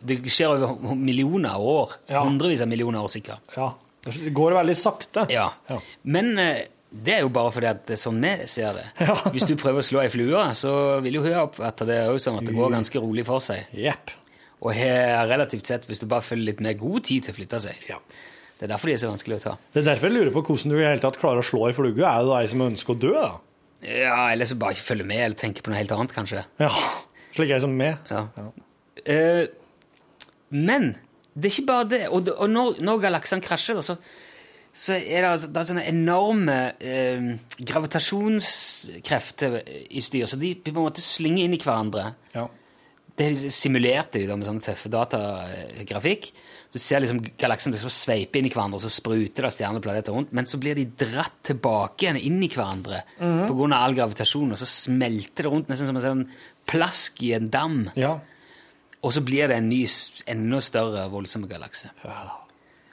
[0.00, 1.92] Det skjer over millioner av år.
[2.12, 2.22] Ja.
[2.26, 3.40] Hundrevis av millioner år, sikkert.
[3.56, 3.72] ja.
[4.06, 5.24] Det går veldig sakte.
[5.34, 5.48] Ja.
[5.66, 5.80] Ja.
[6.06, 6.60] Men eh,
[6.94, 8.84] det er jo bare fordi at det er sånn vi ser det.
[9.02, 9.16] Ja.
[9.34, 12.38] Hvis du prøver å slå ei flue, så vil jo hun oppfatte det òg som
[12.38, 13.66] at det går ganske rolig for seg.
[13.74, 14.12] Yep.
[14.62, 17.60] Og her, relativt sett, hvis du bare følger litt mer god tid til å flytte
[17.66, 17.82] seg.
[17.90, 17.98] Ja.
[18.56, 19.56] Det er derfor de er så vanskelig å ta.
[19.74, 21.74] Det er derfor jeg lurer på hvordan du i hele tatt klarer å slå ei
[21.76, 21.92] flue.
[21.98, 23.34] Er det ei som ønsker å dø, da?
[23.90, 26.46] Ja, Eller så bare ikke følger med, eller tenker på noe helt annet, kanskje.
[26.62, 26.70] Ja.
[27.36, 27.98] Slik ei som meg.
[28.08, 28.22] Ja.
[29.02, 29.42] Eh,
[30.54, 30.94] men
[31.36, 32.04] det er ikke bare det.
[32.08, 33.96] Og, og når, når galaksene krasjer, så,
[34.72, 39.58] så er det, altså, det er sånne enorme eh, gravitasjonskrefter
[39.90, 42.10] i styr, så de på en måte slynger inn i hverandre.
[42.36, 42.46] Ja.
[43.16, 46.30] Det simulerte de da med sånne tøffe datagrafikk.
[46.72, 49.86] Du ser liksom galaksene liksom sveipe inn i hverandre, og så spruter det stjerner og
[49.86, 53.86] planeter rundt, men så blir de dratt tilbake igjen inn i hverandre på grunn av
[53.86, 56.26] all gravitasjon, og så smelter det rundt nesten som en sånn
[56.68, 57.86] plask i en dam.
[57.96, 58.16] ja.
[59.04, 59.82] Og så blir det en ny,
[60.30, 61.90] enda større, voldsom galakse.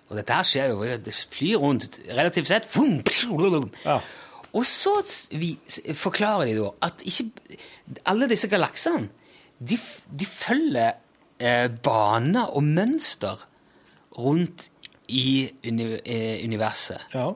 [0.10, 2.68] Og dette her skjer jo, det flyr rundt relativt sett.
[2.70, 2.99] Fum,
[3.86, 4.01] Ja.
[4.54, 4.99] Og så
[5.34, 5.56] vi,
[5.97, 7.32] forklarer de da at ikke
[8.06, 9.10] alle disse galaksene,
[9.64, 9.80] de,
[10.20, 10.91] de følger
[11.39, 13.41] eh, baner og mønster
[14.20, 14.68] rundt
[15.10, 17.10] i uni, eh, universet.
[17.14, 17.32] ja.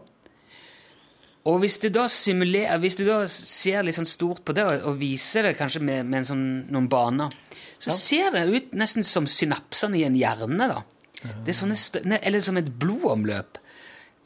[1.48, 4.82] Og hvis du da simulerer, hvis du da ser litt sånn stort på det, og,
[4.90, 7.32] og viser det kanskje med, med en sånn, noen baner,
[7.80, 10.82] så ser det ut nesten som synapsene i en hjerne, da.
[11.46, 13.60] Det er sånne, eller som et blodomløp.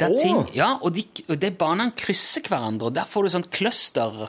[0.02, 0.20] Der oh.
[0.20, 4.24] ting, ja, og de, og de banene krysser hverandre, og der får du sånn cluster,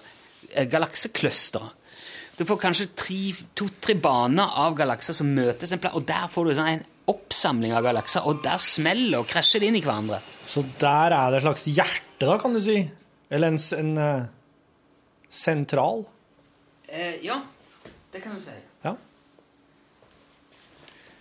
[0.53, 1.71] eh, galaksekløster.
[2.37, 6.49] Du får kanskje tre- to-tre baner av galakser som møtes en plass, og der får
[6.49, 10.21] du sånn en oppsamling av galakser, og der smeller og krasjer de inn i hverandre.
[10.49, 12.79] Så der er det et slags hjerte, da, kan du si.
[13.33, 14.27] Eller en, en uh,
[15.33, 16.05] sentral.
[16.89, 17.41] Eh, ja,
[18.13, 18.55] det kan du si.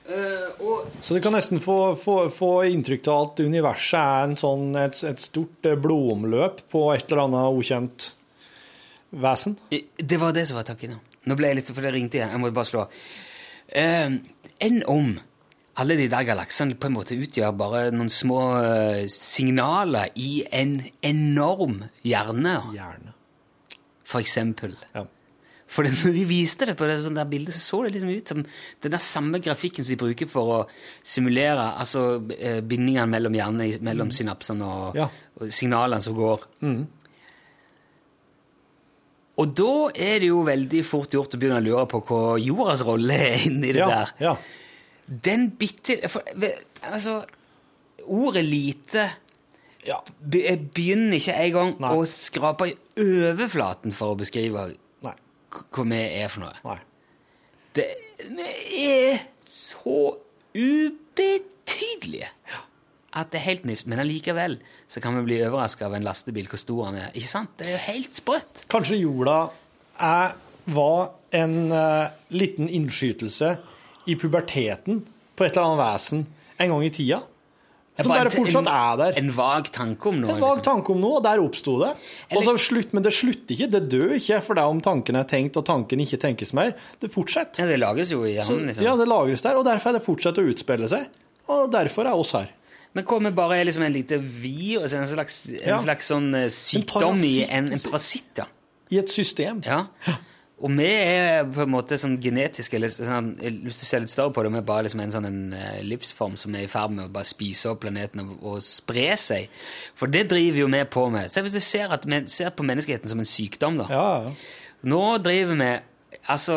[0.10, 4.38] Eh, og Så du kan nesten få, få, få inntrykk av at universet er en
[4.40, 8.08] sånn, et, et stort eh, blodomløp på et eller annet ukjent
[9.22, 9.58] vesen.
[9.70, 10.98] Det var det som var takken.
[11.30, 12.32] Nå ble jeg litt, for det ringte igjen.
[12.34, 13.02] Jeg må bare slå av.
[13.68, 14.16] Eh,
[14.66, 15.14] enn om
[15.82, 20.80] alle de der galaksene på en måte utgjør bare noen små eh, signaler i en
[21.08, 23.14] enorm hjerne, Hjerne.
[24.04, 24.76] for eksempel.
[24.96, 25.06] Ja.
[25.72, 28.28] For når de viste det på det sånn der bildet, så så det liksom ut
[28.34, 28.42] som
[28.84, 30.58] den der samme grafikken som de bruker for å
[31.04, 32.02] simulere altså
[32.36, 35.08] eh, bindingene mellom hjernen, mellom synapsene og, Ja.
[35.40, 36.44] og signalene som går.
[39.42, 42.84] Og da er det jo veldig fort gjort å begynne å lure på hva jordas
[42.86, 44.12] rolle er inni det Ja, der.
[44.22, 44.36] ja.
[45.08, 46.22] Den bitte for,
[46.84, 47.22] Altså,
[48.08, 49.08] ordet lite
[49.88, 49.98] Ja.
[50.22, 54.76] begynner ikke engang å skrape i overflaten for å beskrive
[55.52, 56.56] hva vi er for noe.
[56.66, 56.80] Nei.
[57.76, 57.88] Det,
[58.28, 60.18] vi er så
[60.52, 62.30] ubetydelige
[63.12, 63.88] at det er helt nifst.
[63.92, 64.58] Men allikevel
[64.90, 67.10] så kan vi bli overraska av en lastebil hvor stor han er.
[67.16, 67.54] Ikke sant?
[67.60, 68.66] Det er jo helt sprøtt.
[68.72, 69.40] Kanskje jorda
[70.00, 70.38] er,
[70.72, 71.02] var
[71.36, 73.56] en uh, liten innskytelse
[74.12, 75.02] i puberteten
[75.36, 76.24] på et eller annet vesen
[76.62, 77.22] en gang i tida,
[78.04, 79.18] som Bare bare fortsatt en, er der.
[79.22, 80.36] En vag tanke om noe.
[80.36, 80.66] En vag liksom.
[80.68, 81.92] tanke om noe, og der oppsto det.
[82.36, 83.70] Og så slutt, men det slutter ikke.
[83.76, 86.74] Det dør ikke for det om tanken er tenkt og tanken ikke tenkes mer.
[87.02, 87.66] Det fortsetter.
[87.66, 88.58] Ja, det lages jo i Så.
[88.60, 88.86] Liksom.
[88.86, 91.08] ja, det lagres der, og derfor er det fortsatt å utspille seg.
[91.52, 92.50] Og derfor er oss her.
[92.94, 95.78] Men hva om vi bare er liksom en lite virus, en slags, en Ja.
[95.80, 98.34] slags sånn eh, sykdom i en, en parasitt?
[98.36, 98.50] da.
[98.92, 99.62] I et system.
[99.64, 99.86] Ja.
[100.62, 104.34] Og vi er på en måte sånn genetisk eller sånn, Hvis du ser litt større
[104.36, 106.94] på det, vi er bare liksom en sånn en eh, livsform som er i ferd
[106.94, 109.50] med å bare spise opp planeten og, og spre seg.
[109.98, 111.32] For det driver jo vi på med.
[111.34, 113.88] Se hvis du ser, at, ser på menneskeheten som en sykdom, da.
[113.90, 114.36] Ja, ja.
[114.92, 115.72] Nå driver vi
[116.30, 116.56] Altså,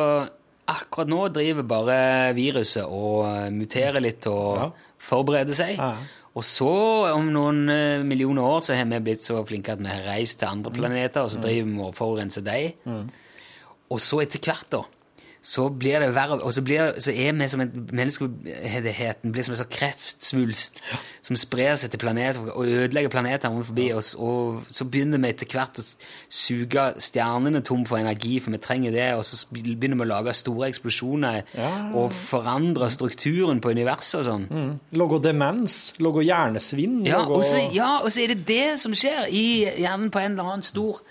[0.68, 1.96] akkurat nå driver bare
[2.36, 4.68] viruset og eh, muterer litt og Ja.
[4.98, 5.76] forbereder seg.
[5.78, 5.94] Ja.
[6.34, 6.68] Og så,
[7.14, 10.40] om noen eh, millioner år, så har vi blitt så flinke at vi har reist
[10.40, 13.06] til andre planeter, og så driver vi og forurenser dem.
[13.92, 14.84] Og så etter hvert, da,
[15.44, 16.38] så blir det verre.
[16.40, 20.80] Og så, blir, så er vi som en menneskeheten blir som en sånn kreftsvulst
[21.24, 23.90] som sprer seg til planeter og ødelegger planeter rundt forbi.
[23.92, 24.14] Og, oss.
[24.16, 25.84] og så begynner vi etter hvert å
[26.32, 29.10] suge stjernene tom for energi, for vi trenger det.
[29.18, 31.42] Og så begynner vi å lage store eksplosjoner
[31.92, 34.46] og forandre strukturen på universet og sånn.
[34.96, 37.02] Logge demens, logge hjernesvinn.
[37.04, 39.44] Ja, logge- ja, og så er det det som skjer i
[39.76, 41.04] hjernen på en eller annen stor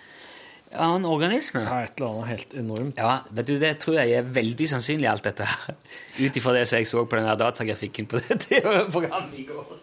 [0.80, 1.62] annen organisme.
[1.66, 2.98] Ja, et eller annet helt enormt.
[2.98, 5.76] Ja, vet du, Det tror jeg er veldig sannsynlig, alt dette her.
[6.20, 9.76] Ut ifra det som jeg så på den datagrafikken på det TV-programmet i går.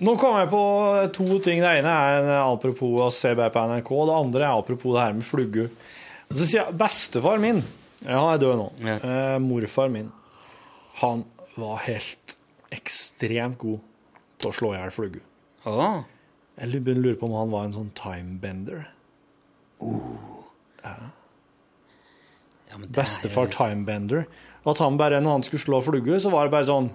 [0.00, 0.60] Nå kom jeg på
[1.12, 1.60] to ting.
[1.60, 5.16] Det ene er en apropos å se på NRK, det andre er apropos det her
[5.18, 5.66] med flugge.
[6.30, 7.60] Og så sier jeg bestefar min
[8.06, 8.68] Ja, han er død nå.
[8.86, 8.94] Ja.
[8.96, 10.08] Eh, morfar min.
[11.02, 11.26] Han
[11.58, 12.36] var helt
[12.72, 13.80] ekstremt god
[14.40, 15.20] til å slå i hjel flugge.
[15.68, 16.00] Åh,
[16.60, 18.86] Jeg lurer på om han var en sånn timebender.
[19.80, 20.94] Ja,
[22.70, 24.26] Ja, er Bestefar jo- timebender.
[24.66, 26.90] At han bare, når han skulle slå flugge, så var det bare sånn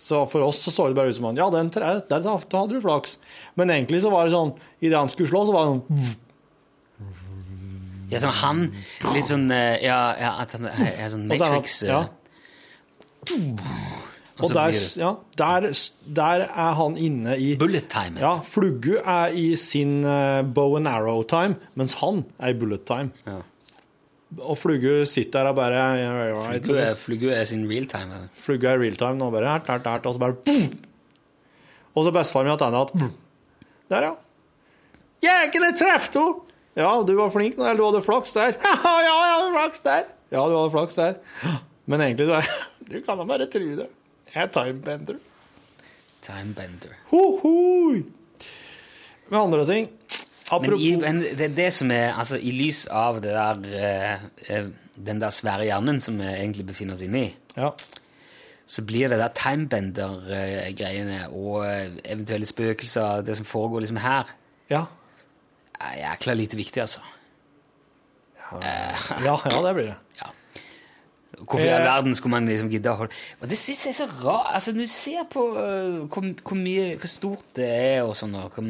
[0.00, 1.68] Så for oss så, så det bare ut som han Ja, den
[2.50, 3.18] der hadde du flaks.
[3.56, 6.16] Men egentlig så var det sånn Idet han skulle slå, så var det sånn
[8.10, 8.64] Ja, sånn han
[9.14, 11.82] Litt sånn eh, Ja, ja at han er er sånn Og så er han- Matrix
[11.82, 12.08] eh, ja.
[14.40, 15.68] Og Og der, ja, der,
[16.16, 18.20] der er han inne i Bullet time.
[18.22, 22.84] Ja, Fluggu er i sin eh, bow and arrow time, mens han er i bullet
[22.88, 23.12] time.
[23.26, 23.40] Ja.
[24.40, 28.28] Og Fluggu sitter der og bare right, ja, er, er sin real time.
[28.34, 30.78] Fluggu er real time nå, bare hert, hert, hert, og så bare boom!
[31.94, 33.10] Og så bestefar min har tegnet at.
[33.90, 34.14] Der, ja.
[35.24, 36.28] Jegerne treff to!
[36.78, 38.54] Ja, du var flink eller du hadde flaks der.
[38.64, 40.04] ja, jeg hadde flaks der.
[40.30, 41.16] Ja, du hadde flaks der.
[41.90, 42.46] Men egentlig du, er
[42.90, 43.88] Du kan da bare tro det.
[44.34, 45.18] Jeg er timebender.
[46.22, 46.92] Timebender.
[49.30, 49.88] Med andre ting
[50.72, 54.24] Men, i, men det er det som er Altså, i lys av det der eh,
[54.50, 54.66] eh,
[54.96, 57.70] Den der svære hjernen som vi egentlig befinner oss inne i, Ja.
[58.66, 64.24] så blir det der timebender-greiene og eh, eventuelle spøkelser, det som foregår liksom her,
[64.70, 64.84] Ja.
[65.96, 67.00] jækla lite viktig, altså.
[69.24, 69.96] ja, ja, det blir det.
[71.38, 73.98] Hvorfor i all verden skulle man liksom gidde å holde Og det syns jeg er
[74.00, 74.48] så rart.
[74.54, 78.50] Altså, du ser på uh, hvor, hvor mye Hvor stort det er, og sånn, og
[78.56, 78.66] hvor,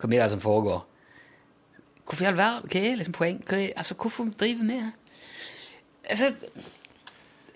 [0.00, 0.82] hvor mye det er som foregår
[2.04, 3.38] Hvorfor i all verden Hva er liksom poeng?
[3.48, 4.80] Er, altså, hvorfor driver vi
[6.10, 6.32] Altså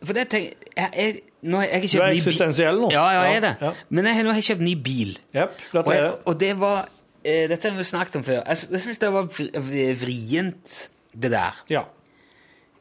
[0.05, 1.99] For det tenker jeg, jeg, nå, har jeg kjøpt ny bil.
[1.99, 2.89] Du er eksistensiell nå.
[2.95, 3.51] Ja, ja, jeg er det.
[3.67, 3.73] Ja.
[3.91, 5.13] Men jeg, nå har jeg kjøpt ny bil.
[5.35, 6.79] Yep, Og, jeg, og det var
[7.27, 8.41] eh, Dette har vi snakket om før.
[8.47, 10.77] Jeg, jeg syns det var vri- vri- vrient,
[11.19, 11.59] det der.
[11.75, 11.83] Ja.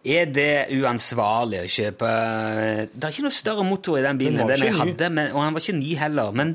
[0.08, 2.10] Er det uansvarlig å kjøpe
[2.94, 4.78] Det er ikke noe større motor i den bilen enn den jeg ny.
[4.80, 6.32] hadde, men, og den var ikke ny heller.
[6.38, 6.54] Men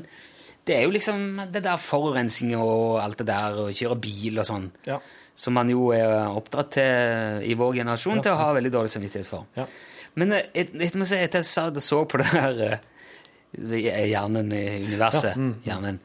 [0.65, 4.47] det er jo liksom det der forurensning og alt det der, å kjøre bil og
[4.47, 4.99] sånn, Ja.
[5.35, 9.27] som man jo er oppdratt til i vår generasjon til å ha veldig dårlig samvittighet
[9.27, 9.45] for.
[9.57, 9.65] Ja.
[10.15, 12.79] Men eh, et- etter si, etter jeg så på det der
[13.59, 15.99] eh, hjernen i universet, Ja, mm, hjernen,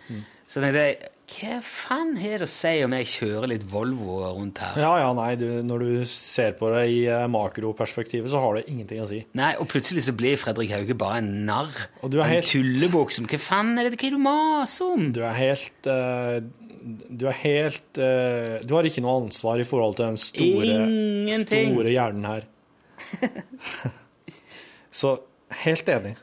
[0.49, 0.99] så tenkte jeg
[1.29, 4.79] Hva faen har det å si om jeg kjører litt Volvo rundt her?
[4.81, 8.63] Ja, ja, nei, du, når du ser på det i eh, makroperspektivet, så har det
[8.73, 9.21] ingenting å si.
[9.37, 11.83] Nei, og plutselig så blir Fredrik Hauge bare en narr.
[12.01, 14.95] Og du er en helt- tullebukk som Hva faen er det hva er du maser
[14.97, 15.05] om?
[15.13, 16.39] Du er helt uh,
[17.13, 21.75] Du er helt uh, Du har ikke noe ansvar i forhold til den store, Ingenting.
[21.77, 22.49] store hjernen her.
[25.01, 25.19] så
[25.65, 26.17] helt enig.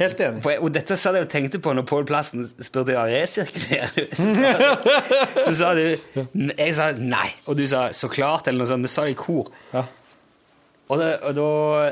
[0.00, 0.40] Helt enig.
[0.44, 3.92] For jeg, og dette satt jeg og tenkte på når Pål Plassen spurte ja, resirkulerer
[3.94, 4.14] du.
[4.16, 4.52] Så sa
[5.44, 5.82] så sa du
[6.56, 8.86] Jeg sa nei, og du sa så klart, eller noe sånt.
[8.88, 9.50] Vi sa det i kor.
[9.74, 9.84] Ja.
[10.90, 11.48] Og det, og da,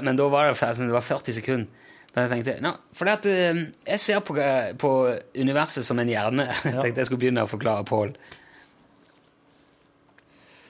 [0.08, 1.84] men da var det, faktisk- det var 40 sekunder.
[2.16, 4.34] Men jeg tenkte, no, for at eh, jeg ser på,
[4.80, 4.90] på
[5.38, 6.48] universet som en hjerne.
[6.64, 8.16] Jeg tenkte jeg skulle begynne å forklare Pål.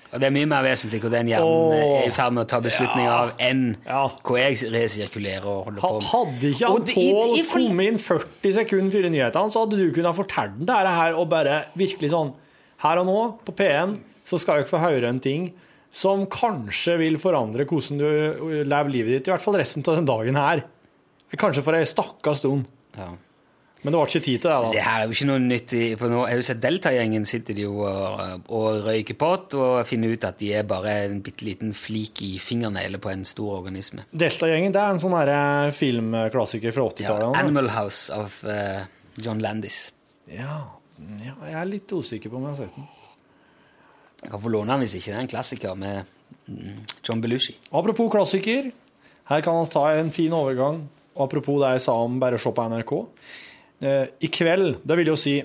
[0.08, 2.60] Og det er mye mer vesentlig hvor den hjernen er i ferd med å ta
[2.64, 4.06] beslutninger av, enn Ja.
[4.24, 6.08] hvor jeg resirkulerer og holder på med.
[6.08, 10.56] Hadde ikke han Pål kommet inn 40 sekunder før nyhetene, så hadde du kunnet fortelle
[10.56, 12.32] den det her og bare virkelig sånn
[12.78, 15.48] Her og nå, på P1, så skal dere få høre en ting
[15.90, 20.06] som kanskje vil forandre hvordan du lever livet ditt, i hvert fall resten av den
[20.06, 20.62] dagen her.
[21.36, 22.64] Kanskje for ei stakka stund.
[22.96, 23.08] Ja.
[23.84, 24.70] Men det var ikke tid til det, da?
[24.74, 25.72] Det her er jo ikke noe nytt.
[25.78, 29.54] i- På nå, jeg har jo sett Delta-gjengen sitter de jo og, og røyker pott
[29.54, 33.22] og finner ut at de er bare en bitte liten flik i fingerneglet på en
[33.24, 34.02] stor organisme.
[34.12, 37.28] Delta-gjengen det er en sånn her filmklassiker fra 80-tallet.
[37.30, 38.82] Ja, Animal House av uh,
[39.22, 39.92] John Landis.
[40.26, 40.58] Ja,
[41.22, 42.88] ja, jeg er litt usikker på om jeg har sett den.
[44.24, 46.04] Jeg kan få låne den hvis ikke det er en klassiker med
[46.50, 47.54] mm, John Belushi.
[47.70, 48.72] Apropos klassiker,
[49.30, 50.82] her kan vi ta en fin overgang.
[51.18, 52.92] Apropos det jeg sa om bare å se på NRK.
[53.78, 55.38] Eh, I kveld, det vil jo si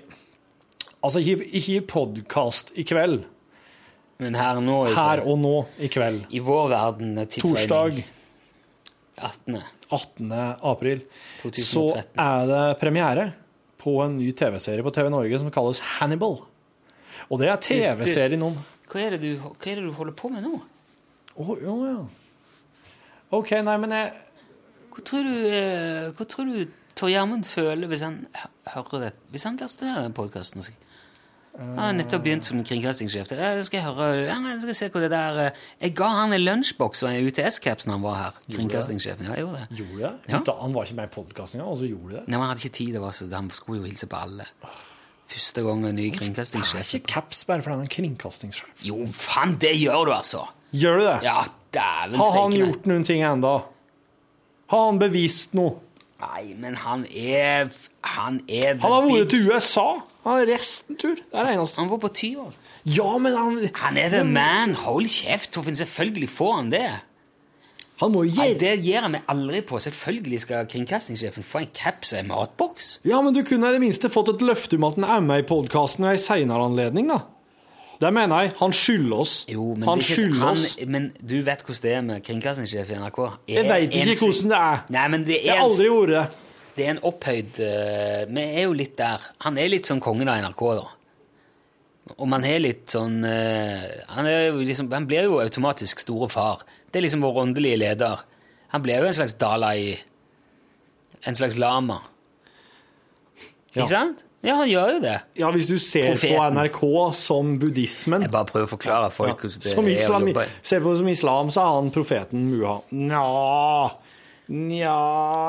[1.03, 3.25] Altså ikke, ikke i podkast i kveld,
[4.23, 6.21] Men her nå i, her og nå i kveld.
[6.31, 7.99] i vår verden er Torsdag
[9.17, 9.57] 18.
[9.91, 10.31] 18.
[10.63, 11.03] april,
[11.51, 11.83] så
[12.15, 13.27] er det premiere
[13.83, 16.39] på en ny TV-serie på TV Norge som kalles Hannibal.
[17.27, 18.55] Og det er TV-serien om
[18.89, 20.55] Hva er, du, hva er det du holder på med nå?
[21.33, 21.97] Å, oh, ja.
[23.33, 24.13] OK, nei, men jeg
[24.93, 28.25] Hva tror du, eh, hva tror du Tor Gjermund føler hvis han
[28.73, 29.13] hører det?
[29.33, 30.65] Hvis han lærer ned den podkasten
[31.53, 33.31] Han har nettopp begynt som kringkastingssjef.
[33.37, 36.41] Ja, skal jeg høre jeg skal se hva det der eh, Jeg ga han en
[36.41, 38.39] lunsjboks og en UTS-caps når han var her.
[38.55, 39.27] Kringkastingssjefen.
[39.29, 39.77] Ja, jeg gjorde det.
[39.81, 40.33] Gjorde det?
[40.33, 40.41] Ja.
[40.63, 42.23] Han var ikke med i podkastinga, og så gjorde du det?
[42.25, 42.95] Nei, men Han hadde ikke tid.
[42.97, 44.49] Det var så, han skulle jo hilse på alle.
[45.33, 48.85] Første gang en ny Det er ikke caps bare fordi han er kringkastingssjef.
[48.85, 50.45] Jo, faen, det gjør du, altså!
[50.73, 51.17] Gjør du det?
[51.25, 51.39] Ja,
[51.73, 53.53] dæven Har han gjort noen ting ennå?
[54.73, 55.77] Har han bevist noe?
[56.23, 57.71] Nei, men han er
[58.15, 59.87] Han er Han har vært til USA!
[60.23, 61.17] Han har reist en tur.
[61.19, 61.81] Det er det eneste.
[61.81, 62.59] Han var på Tyholt.
[62.87, 64.77] Ja, men han Han er the man!
[64.85, 65.75] Hold kjeft, Torfinn.
[65.79, 66.85] Selvfølgelig får han det.
[68.01, 69.79] Han må jo Nei, det gir han meg aldri på.
[69.83, 72.89] Selvfølgelig skal kringkastingssjefen få en caps og en matboks.
[73.07, 75.43] Ja, men du kunne i det minste fått et løfte om at han er med
[75.43, 77.21] i podkasten ved ei seinere anledning, da.
[78.03, 78.53] Det mener jeg.
[78.59, 79.33] Han skylder oss.
[79.47, 80.77] Jo, men, han det er skylder han, oss.
[80.95, 83.19] men du vet hvordan det er med kringkastingssjef i NRK?
[83.53, 84.81] Jeg veit ikke hvordan det er.
[84.95, 86.49] Nei, men det er, har aldri gjort vært det.
[86.75, 89.29] det er en opphøyd eh, Vi er jo litt der.
[89.47, 90.89] Han er litt sånn kongen av NRK, da.
[92.17, 96.65] Og man har litt sånn eh, han, er liksom, han blir jo automatisk store far.
[96.91, 98.25] Det er liksom vår åndelige leder.
[98.75, 99.95] Han blir jo en slags Dalai
[101.23, 102.01] En slags lama.
[103.71, 103.85] Ja.
[103.85, 104.23] Ikke sant?
[104.43, 105.15] Ja, han gjør jo det.
[105.39, 106.35] Ja, hvis du ser Profeten.
[106.35, 110.27] på NRK som buddhismen Jeg bare prøver å forklare folk hvordan det Som islam,
[110.61, 112.81] ser på som islam, så er han profeten Muha.
[112.91, 113.23] Nja
[114.51, 114.97] Nja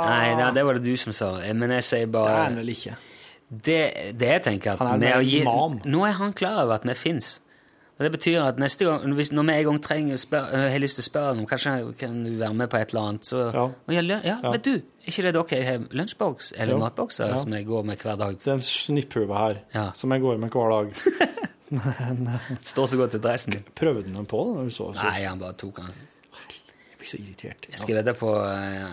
[0.07, 1.33] Nei, nei, det var det du som sa.
[1.43, 2.95] Eh, Men jeg sier bare Det er han vel ikke.
[3.51, 3.81] det,
[4.19, 5.81] det jeg tenker at Han er en imam.
[5.85, 7.41] Nå er han klar over at vi fins.
[7.99, 10.79] Det betyr at neste gang, hvis, når vi en gang trenger å spør, øh, har
[10.83, 13.53] lyst til å spørre om kanskje kan du være med på et eller annet, så
[13.55, 13.69] Ja.
[13.89, 14.51] Jeg, ja, Ja.
[14.51, 16.79] vet du, er ikke det dere har lunsjboks eller Jo.
[16.81, 17.37] matbokser Ja.
[17.37, 18.39] som jeg går med hver dag?
[18.45, 19.93] Den snipphuva her, Ja.
[19.95, 20.93] som jeg går med hver dag.
[22.65, 23.65] Står så godt til dressen din.
[23.77, 24.93] Prøvde den på da du så?
[24.95, 25.03] så.
[25.03, 25.95] Nei, han bare tok den.
[26.91, 27.67] Jeg blir så irritert.
[27.71, 28.35] Jeg skal vedde på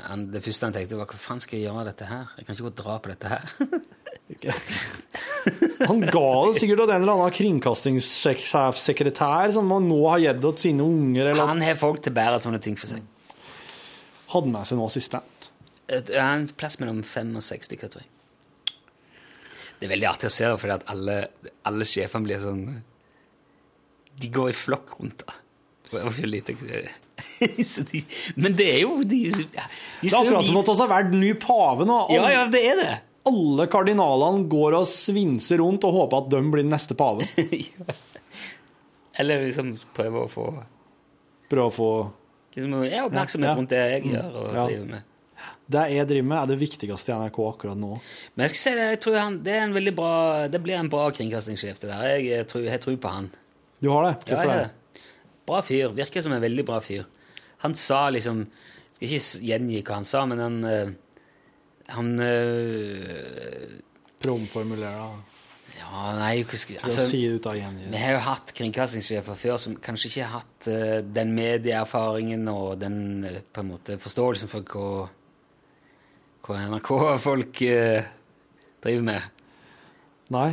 [0.08, 2.28] han, Det første han tenkte, var hva faen skal jeg gjøre dette her?
[2.38, 3.44] Jeg kan ikke gå og dra på dette her.
[5.90, 10.54] Han ga det sikkert til en eller annen kringkastingssjefsekretær som han nå har gitt til
[10.68, 13.02] sine unger, eller Han har folk til å bære sånne ting for seg.
[14.34, 15.38] hadde med seg noen assistent.
[15.92, 18.12] Ja, en plass mellom fem og seks stykker, tror jeg.
[19.82, 21.16] Det er veldig artig å se fordi at alle,
[21.66, 22.84] alle sjefene blir sånn
[24.22, 25.26] De går i flokk rundt.
[25.90, 25.98] Det
[26.54, 26.86] ikke
[28.42, 29.66] Men det er jo de, de Det er
[30.20, 31.98] akkurat som at vi har vært ny pave nå.
[32.14, 32.94] Ja, ja, det er det.
[33.28, 37.28] Alle kardinalene går og svinser rundt og håper at de blir den neste pave.
[39.20, 40.48] Eller liksom prøve å få
[41.52, 41.92] Prøve å få
[42.56, 43.60] liksom, Jeg oppmerksomhet Ja, ja.
[43.60, 44.66] rundt det jeg gjør og Ja.
[44.70, 45.08] driver med.
[45.72, 47.92] Det jeg driver med, er det viktigste i NRK akkurat nå.
[48.36, 50.14] Men jeg skal si det, jeg tror han, det, en bra,
[50.52, 52.04] det blir en bra kringkastingssjef, det der.
[52.12, 53.30] Jeg, jeg, tror, jeg tror på han.
[53.80, 54.16] Du har det?
[54.28, 54.58] Hvorfor ja.
[54.60, 55.04] det?
[55.48, 55.96] Bra fyr.
[55.98, 57.08] Virker som en veldig bra fyr.
[57.66, 58.46] Han sa liksom
[58.96, 60.92] Skal ikke gjengi hva han sa, men han eh,
[61.96, 63.78] Han øh,
[64.22, 65.20] Promformulerer.
[65.82, 67.80] Ja, nei altså, å si det ut av igjen.
[67.92, 72.78] Vi har jo hatt kringkastingssjefer før som kanskje ikke har hatt øh, den medieerfaringen og
[72.80, 75.10] den eh, på en måte forståelsen for hva,
[76.46, 77.64] hva NRK-folk
[78.86, 79.42] driver med.
[80.32, 80.52] Nei.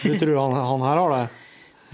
[0.00, 1.22] Du tror han, han her har det?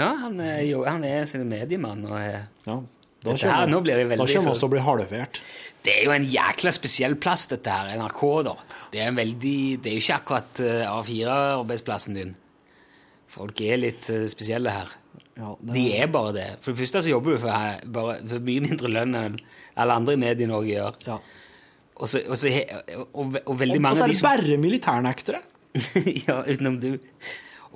[0.01, 2.81] Ja, han er jo han er sin mediemann og Ja.
[3.21, 4.17] Da kommer vi
[4.57, 5.41] til å bli halvert.
[5.85, 8.55] Det er jo en jækla spesiell plass, dette her, NRK, da.
[8.93, 12.35] Det er, en veldig, det er jo ikke akkurat eh, A4-arbeidsplassen din.
[13.31, 14.91] Folk er litt eh, spesielle her.
[15.41, 16.49] Ja, det- De er bare det.
[16.61, 19.39] For det første så jobber du for, her- bare, for mye mindre lønn enn
[19.81, 20.99] alle andre i Medie-Norge gjør.
[21.07, 21.19] Ja.
[22.01, 22.51] Og, så, og, så,
[23.13, 25.41] og, og veldig Og mange så er det bare militærnektere.
[26.27, 26.91] ja, utenom du.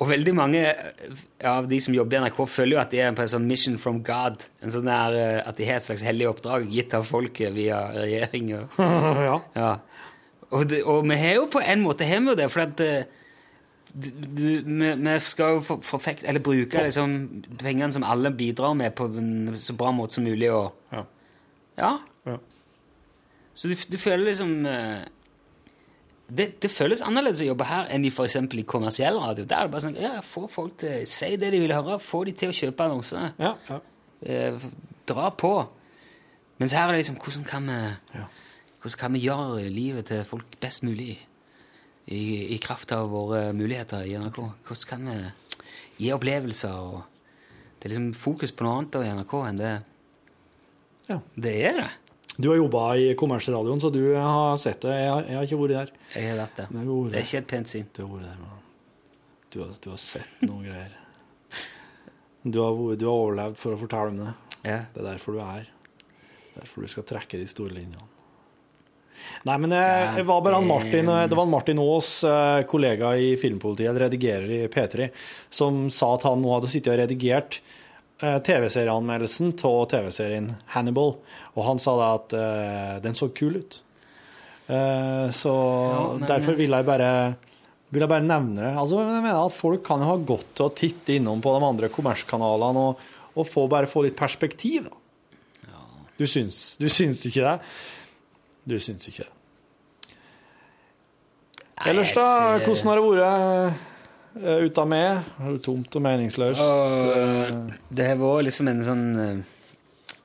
[0.03, 3.13] Og veldig mange eh, av de som jobber i NRK, føler jo at de er
[3.15, 4.43] på en sånn mission from God.
[4.65, 7.83] En sånn der, eh, At de har et slags hellig oppdrag gitt av folket via
[7.95, 8.55] regjering.
[9.29, 9.37] Ja.
[9.55, 9.69] ja.
[10.51, 13.05] og, det, og vi har jo på en måte har vi det, for at eh,
[13.95, 17.15] du, du- vi, vi skal jo for, forfekte, eller bruke liksom,
[17.63, 20.51] pengene som alle bidrar med, på en så bra måte som mulig.
[20.51, 21.05] Og, Ja.
[21.79, 21.93] ja.
[22.27, 22.39] Ja.
[23.55, 24.57] Så du, du føler liksom
[26.29, 29.45] det, det føles annerledes å jobbe her enn i eksempel i kommersiell radio.
[29.45, 31.99] Der er det bare sånn, ja, Få folk til å si det de vil høre,
[32.01, 33.33] få de til å kjøpe annonsene.
[33.39, 33.81] Ja, ja.
[34.25, 34.57] Eh,
[35.07, 35.51] dra på.
[36.59, 37.79] Mens her er det liksom Hvordan kan vi,
[38.17, 38.25] Ja.
[38.81, 41.19] hvordan kan vi gjøre livet til folk best mulig?
[42.07, 44.37] I, I kraft av våre muligheter i NRK.
[44.67, 46.73] Hvordan kan vi gi opplevelser?
[46.73, 47.05] og
[47.81, 49.83] Det er liksom fokus på noe annet i NRK enn det
[51.09, 51.19] Ja.
[51.37, 51.73] det er.
[51.83, 51.91] det.
[52.37, 54.95] Du har jobba i kommersradioen, så du har sett det.
[54.99, 55.93] Jeg har, jeg har ikke vært der.
[56.17, 56.73] Jeg har vært der.
[56.75, 57.87] Det Det er ikke et pent syn.
[57.95, 58.39] Du har
[59.55, 60.97] du har, du har sett noen greier.
[62.43, 64.33] Du har, du har overlevd for å fortelle om det.
[64.65, 64.81] Ja.
[64.91, 65.69] Det er derfor du er her.
[66.57, 68.11] Derfor du skal trekke de store linjene.
[69.47, 72.65] Nei, men jeg, jeg var bare han Martin, eh, det var han Martin Aas, eh,
[72.69, 75.07] kollega i Filmpolitiet, redigerer i P3,
[75.55, 77.79] som sa at han nå hadde sittet og redigert eh,
[78.45, 81.17] TV-serieanmeldelsen av TV-serien Hannibal,
[81.55, 83.81] og han sa da at uh, den så kul ut.
[84.69, 85.55] Uh, så
[86.19, 87.11] men- derfor vil jeg bare
[87.95, 88.73] vil jeg bare nevne det.
[88.75, 91.67] Altså, jeg mener at Folk kan jo ha godt av å titte innom på de
[91.69, 93.05] andre kommerskanalene og,
[93.39, 94.89] og få, bare få litt perspektiv.
[94.91, 94.99] da.
[96.19, 97.55] Du syns, du syns ikke det?
[98.71, 99.33] Du syns ikke det.
[101.91, 102.27] Ellers, da?
[102.63, 103.94] Hvordan har det vært
[104.43, 105.35] uh, av med?
[105.41, 106.61] Er tomt og meningsløst?
[106.61, 106.95] Og
[107.45, 107.51] Eh,
[107.91, 109.43] det har vært liksom en sånn eh,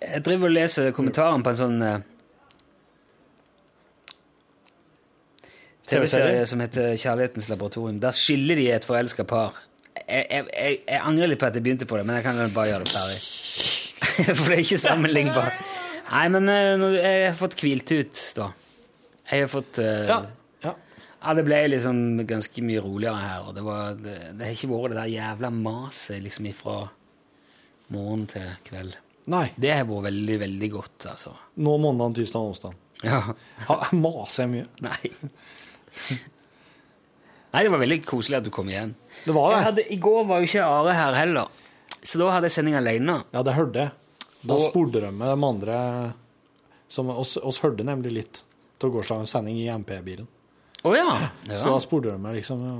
[0.05, 1.99] Jeg driver og leser kommentaren på en sånn eh,
[5.89, 7.99] TV-serie som heter Kjærlighetens laboratorium.
[8.03, 9.57] Der skiller de et forelska par.
[9.97, 12.53] Jeg, jeg, jeg, jeg angrer litt på at jeg begynte på det, men jeg kan
[12.53, 13.20] bare gjøre det ferdig.
[14.38, 15.64] For det er ikke sammenlignbart.
[16.10, 18.51] Nei, men eh, jeg har fått hvilt ut, da.
[19.30, 20.20] Jeg har fått uh, ja.
[21.22, 21.34] Ja.
[21.38, 24.93] det ble liksom ganske mye roligere her, og det, var, det, det har ikke vært
[24.95, 26.78] det der jævla maset liksom ifra
[27.93, 28.97] morgen til kveld.
[29.30, 29.45] Nei.
[29.59, 31.36] Det har vært veldig, veldig godt, altså.
[31.61, 32.78] Nå mandag, tirsdag og onsdag.
[33.03, 33.22] Ja.
[33.95, 34.67] Maser jeg mye?
[34.88, 36.20] Nei.
[37.49, 38.91] Nei, det var veldig koselig at du kom igjen.
[39.26, 39.61] Det var det.
[39.65, 41.47] hadde, I går var jo ikke Are her heller,
[42.05, 43.20] så da hadde jeg sending alene.
[43.34, 43.95] Ja, det hørte jeg.
[44.43, 45.80] Da Og- spurte de med de andre
[46.89, 48.43] som oss, oss hørte nemlig litt
[48.80, 50.28] til gårsdagens sending i MP-bilen.
[50.88, 51.09] Å ja.
[51.49, 52.77] Så da spurte de meg liksom ja,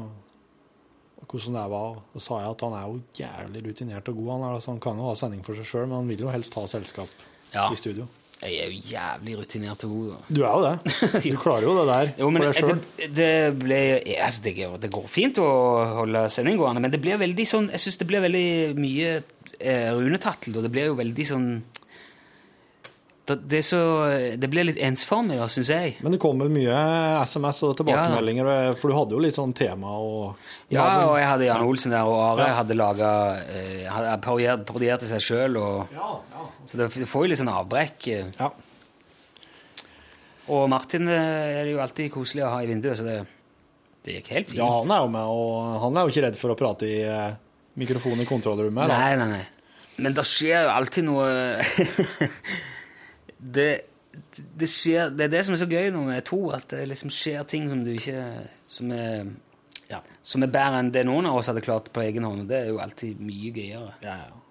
[1.30, 1.98] hvordan det var.
[2.14, 4.30] Da sa jeg at han er jo jævlig rutinert og god.
[4.36, 6.32] Han, er, altså, han kan jo ha sending for seg sjøl, men han vil jo
[6.34, 7.12] helst ha selskap
[7.54, 7.68] Ja.
[7.74, 8.08] i studio.
[8.40, 10.12] Jeg er jo jævlig rutinert og god.
[10.14, 10.18] da.
[10.32, 11.24] Du er jo det.
[11.26, 12.78] Du klarer jo det der Jo, men for deg sjøl.
[13.02, 15.48] det, det ble ja, altså, det, går, det går fint å
[15.98, 18.46] holde sending gående, men det blir veldig sånn Jeg syns det blir veldig
[18.80, 19.10] mye
[19.60, 21.50] eh, runetattel, og det blir jo veldig sånn
[23.36, 23.80] det, så,
[24.40, 25.96] det blir litt ensformig, da, syns jeg.
[26.06, 26.78] Men det kommer mye
[27.28, 28.50] SMS og tilbakemeldinger,
[28.80, 30.40] for du hadde jo litt sånn tema og
[30.74, 33.12] Ja, og jeg hadde Jan Olsen der, og Are hadde laga
[33.44, 33.86] eh,
[34.24, 35.60] parodiert, parodierte seg sjøl,
[36.66, 38.10] så det, får jo litt sånn avbrekk.
[38.16, 38.34] eh.
[38.40, 38.50] Ja.
[40.50, 43.20] Og Martin eh, er det jo alltid koselig å ha i vinduet, så det,
[44.06, 44.62] det gikk helt fint.
[44.62, 47.00] Ja, han er jo med, og han er jo ikke redd for å prate i
[47.06, 47.38] eh,
[47.80, 48.90] mikrofonen i kontrollrommet.
[48.90, 49.46] Nei, nei, nei.
[50.00, 51.30] Men det skjer jo alltid noe
[53.40, 53.68] det,
[54.60, 57.12] det skjer Det er det som er så gøy nå med to, at det liksom
[57.14, 58.24] skjer ting som du ikke
[58.68, 59.30] Som er,
[59.90, 60.02] Ja.
[60.24, 62.42] som er bedre enn det noen av oss hadde klart på egen hånd.
[62.42, 63.94] og Det er jo alltid mye gøyere.
[64.04, 64.42] Ja, ja.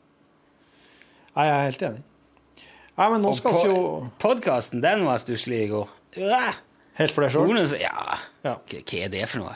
[1.37, 2.03] Nei, jeg er helt enig.
[2.99, 3.83] Nei, men nå Og skal vi jo
[4.19, 5.93] Podkasten, den var stusslig i går.
[6.19, 6.49] Ja.
[6.99, 7.53] Helt for deg sjøl?
[7.79, 8.17] Ja.
[8.43, 8.57] ja.
[8.59, 9.53] Hva er det for noe?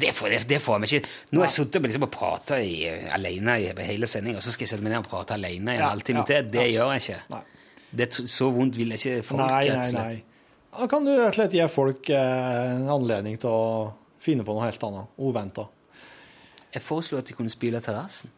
[0.00, 1.10] Det får, det, det får vi ikke.
[1.34, 4.70] Nå har jeg sittet liksom og prata alene i hele sendinga, og så skal jeg
[4.72, 6.48] sette meg ned og prate alene i en Ja, halvtime ja, til.
[6.54, 6.70] Det ja.
[6.78, 7.42] gjør jeg ikke.
[7.96, 9.40] Det, er så vondt vil ikke folk.
[9.40, 10.16] Nei, nei, nei.
[10.76, 13.66] Da kan du rett og slett gi folk eh, en anledning til å
[14.20, 15.14] finne på noe helt annet.
[15.22, 15.64] Uventa.
[16.74, 18.32] Jeg foreslo at de kunne spyle terrassen.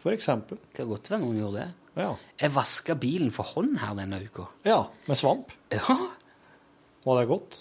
[0.00, 0.58] For eksempel.
[0.70, 1.68] Det kan godt være noen gjorde det.
[2.00, 2.14] Ja.
[2.40, 4.48] Jeg vaska bilen for hånd her denne uka.
[4.66, 4.80] ja.
[5.06, 5.52] Med svamp.
[5.74, 5.98] Ja.
[7.04, 7.60] Var det godt?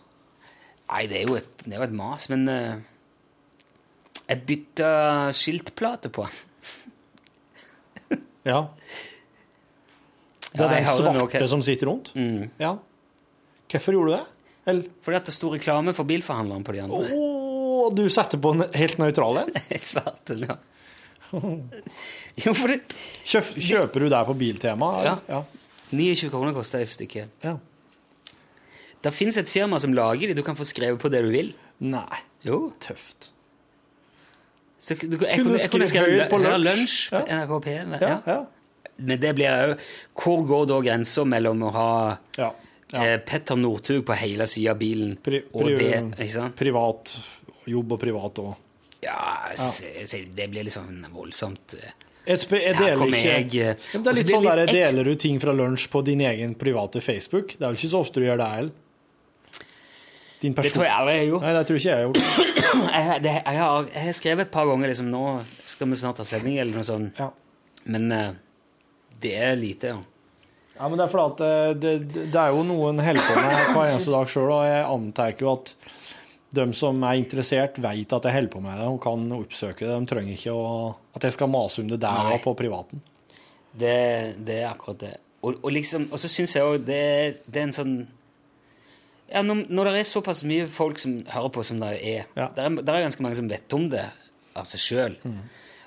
[0.91, 2.75] Nei, det er jo et, det er jo et mas, men uh,
[4.27, 4.89] Jeg bytta
[5.35, 6.35] skiltplate på den.
[8.47, 8.65] Ja.
[10.51, 12.11] Det er ja, den svarte som sitter rundt?
[12.15, 12.49] Mm.
[12.59, 12.75] Ja.
[13.71, 14.25] Hvorfor gjorde du det?
[14.71, 14.89] Eller?
[15.01, 16.99] Fordi at det sto reklame for bilforhandleren på de andre.
[17.15, 19.55] Oh, du setter på en helt nøytral en?
[19.91, 20.57] Svarte, ja.
[22.43, 22.81] Jo, for det
[23.23, 24.91] Kjøp, kjøper du der på Biltema?
[25.07, 25.15] Ja.
[25.31, 25.41] ja.
[25.91, 27.25] 29 kroner koster et stykke.
[27.43, 27.55] Ja.
[29.01, 30.35] Det fins et firma som lager de.
[30.37, 31.53] Du kan få skrevet på det du vil.
[31.83, 32.21] Nei.
[32.45, 32.67] Jo.
[32.83, 33.31] Tøft.
[34.81, 36.97] Så du, jeg, Kunne jeg, jeg, jeg kunne skrevet på lunsj?
[37.11, 37.41] på Ja.
[37.41, 37.95] NRK P1.
[38.01, 38.39] Ja, ja.
[39.01, 39.75] Men det blir jo
[40.21, 42.51] Hvor går da grensa mellom å ha Ja.
[42.93, 45.93] eh, Petter Northug på hele sida av bilen Pri, og det?
[46.19, 46.55] Ikke sant?
[46.59, 47.13] Privat.
[47.69, 48.53] Jobb og privat òg.
[49.01, 51.73] Ja, jeg jeg det blir litt sånn voldsomt.
[51.81, 51.91] eh.
[52.27, 55.53] Jeg, jeg deler ikke eh, Ja, Det er litt sånn der, Deler du ting fra
[55.57, 57.55] lunsj på din egen private Facebook?
[57.57, 58.71] Det er vel ikke så ofte du gjør det heller?
[60.41, 61.43] Din Det tror jeg aldri jeg har gjort.
[61.45, 62.21] Nei, det tror ikke jeg har gjort.
[62.91, 65.21] Jeg, det, jeg, har, jeg har skrevet et par ganger liksom, nå
[65.69, 67.19] skal vi snart ha sending, eller noe sånt.
[67.19, 67.27] Ja.
[67.93, 68.29] Men eh,
[69.21, 70.01] det er lite, ja.
[70.81, 71.91] Ja, men det er fordi at eh, det,
[72.31, 75.35] det, er jo noe en holder på med hver eneste dag sjøl, og jeg antar
[75.37, 75.73] jo at
[76.51, 79.93] de som er interessert, vet at jeg holder på med det og kan oppsøke det.
[79.93, 80.71] De trenger ikke å,
[81.15, 82.33] at jeg skal mase om det der Nei.
[82.35, 83.03] og på privaten.
[83.71, 83.99] Det,
[84.41, 85.13] det er akkurat det.
[85.41, 87.03] Og, og liksom, og så syns jeg òg det,
[87.47, 87.95] det er en sånn
[89.31, 92.49] ja, når, når det er såpass mye folk som hører på som det er Ja.
[92.51, 94.03] Det er, der er ganske mange som vet om det
[94.59, 95.15] av seg sjøl.
[95.23, 95.39] Mm.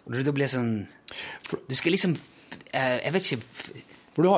[0.07, 0.73] Og det blir sånn
[1.69, 2.17] Du skal liksom
[2.75, 3.83] Jeg vet ikke
[4.15, 4.31] For vel,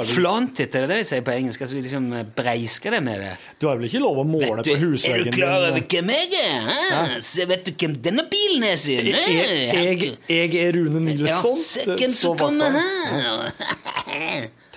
[0.77, 1.61] er det det de sier på engelsk?
[1.67, 3.33] Altså liksom Breisker Breiske det med det.
[3.61, 4.77] du har vel ikke lov å måle du, på
[5.11, 7.17] er du klar over hvem jeg er?
[7.51, 9.11] vet du hvem denne bilen er, sin?
[9.13, 9.37] Jeg,
[9.77, 11.61] jeg, jeg er Rune Ja, Nilsson.
[11.61, 13.53] se hvem som kommer her!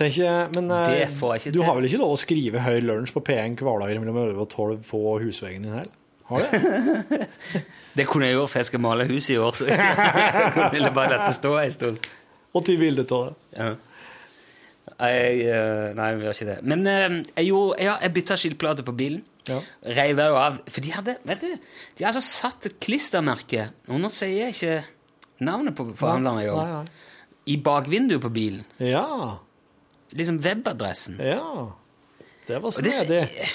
[0.00, 4.00] Tenker, men eh, du har vel ikke lov å skrive høy lunsj på P1 hverdager
[4.00, 5.96] mellom 11 og 12 på husveggen din heller?
[6.30, 7.26] Har du det?
[7.98, 11.10] Det kunne jeg gjort, for jeg skal male huset i år, så jeg ville bare
[11.16, 12.04] latt det stå ei stund.
[12.54, 13.34] Og til bilde av det.
[13.58, 13.70] Ja.
[15.00, 16.56] Jeg, eh, nei, vi gjør ikke det.
[16.66, 19.22] Men eh, jeg, gjorde, ja, jeg bytta skiltplate på bilen.
[19.48, 19.60] Ja.
[19.96, 20.58] Reiv jo av.
[20.68, 24.52] For de hadde vet du, de hadde altså satt et klistremerke Og nå sier jeg
[24.52, 24.74] ikke
[25.48, 26.90] navnet på forhandleren jeg jobber
[27.48, 28.66] I bakvinduet på bilen.
[28.84, 29.06] Ja.
[30.12, 31.16] Liksom webadressen.
[31.24, 31.70] Ja.
[32.46, 33.48] Det var Og det- snedig.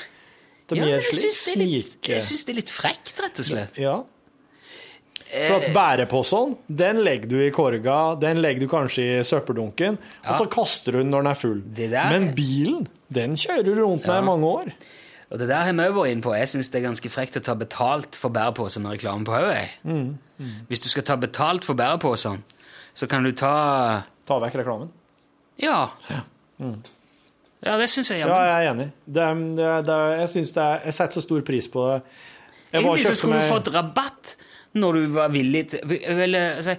[0.66, 3.78] Det Ja, jeg syns det, det er litt frekt, rett og slett.
[3.78, 4.00] Ja.
[5.26, 10.38] For at bæreposen, den legger du i korga, den legger du kanskje i søppeldunken, og
[10.38, 11.62] så kaster du den når den er full.
[11.76, 14.22] Det der- Men bilen, den kjører du rundt med Ja.
[14.22, 14.70] i mange år.
[15.32, 16.34] Og det der har vi vært inne på.
[16.38, 19.70] Jeg syns det er ganske frekt å ta betalt for bærepose med reklame på hodet.
[19.84, 20.18] Mm.
[20.38, 20.52] Mm.
[20.70, 22.44] Hvis du skal ta betalt for bæreposen,
[22.94, 24.92] så kan du ta Ta vekk reklamen.
[25.58, 25.90] Ja.
[27.66, 28.20] Ja, det syns jeg.
[28.20, 28.92] Ja, jeg er enig.
[29.08, 29.26] Det,
[29.58, 29.96] det, det,
[30.36, 32.02] jeg, er, jeg setter så stor pris på det.
[32.72, 34.36] Jeg Egentlig så skulle du fått rabatt
[34.76, 36.76] når du var villig til vel, altså,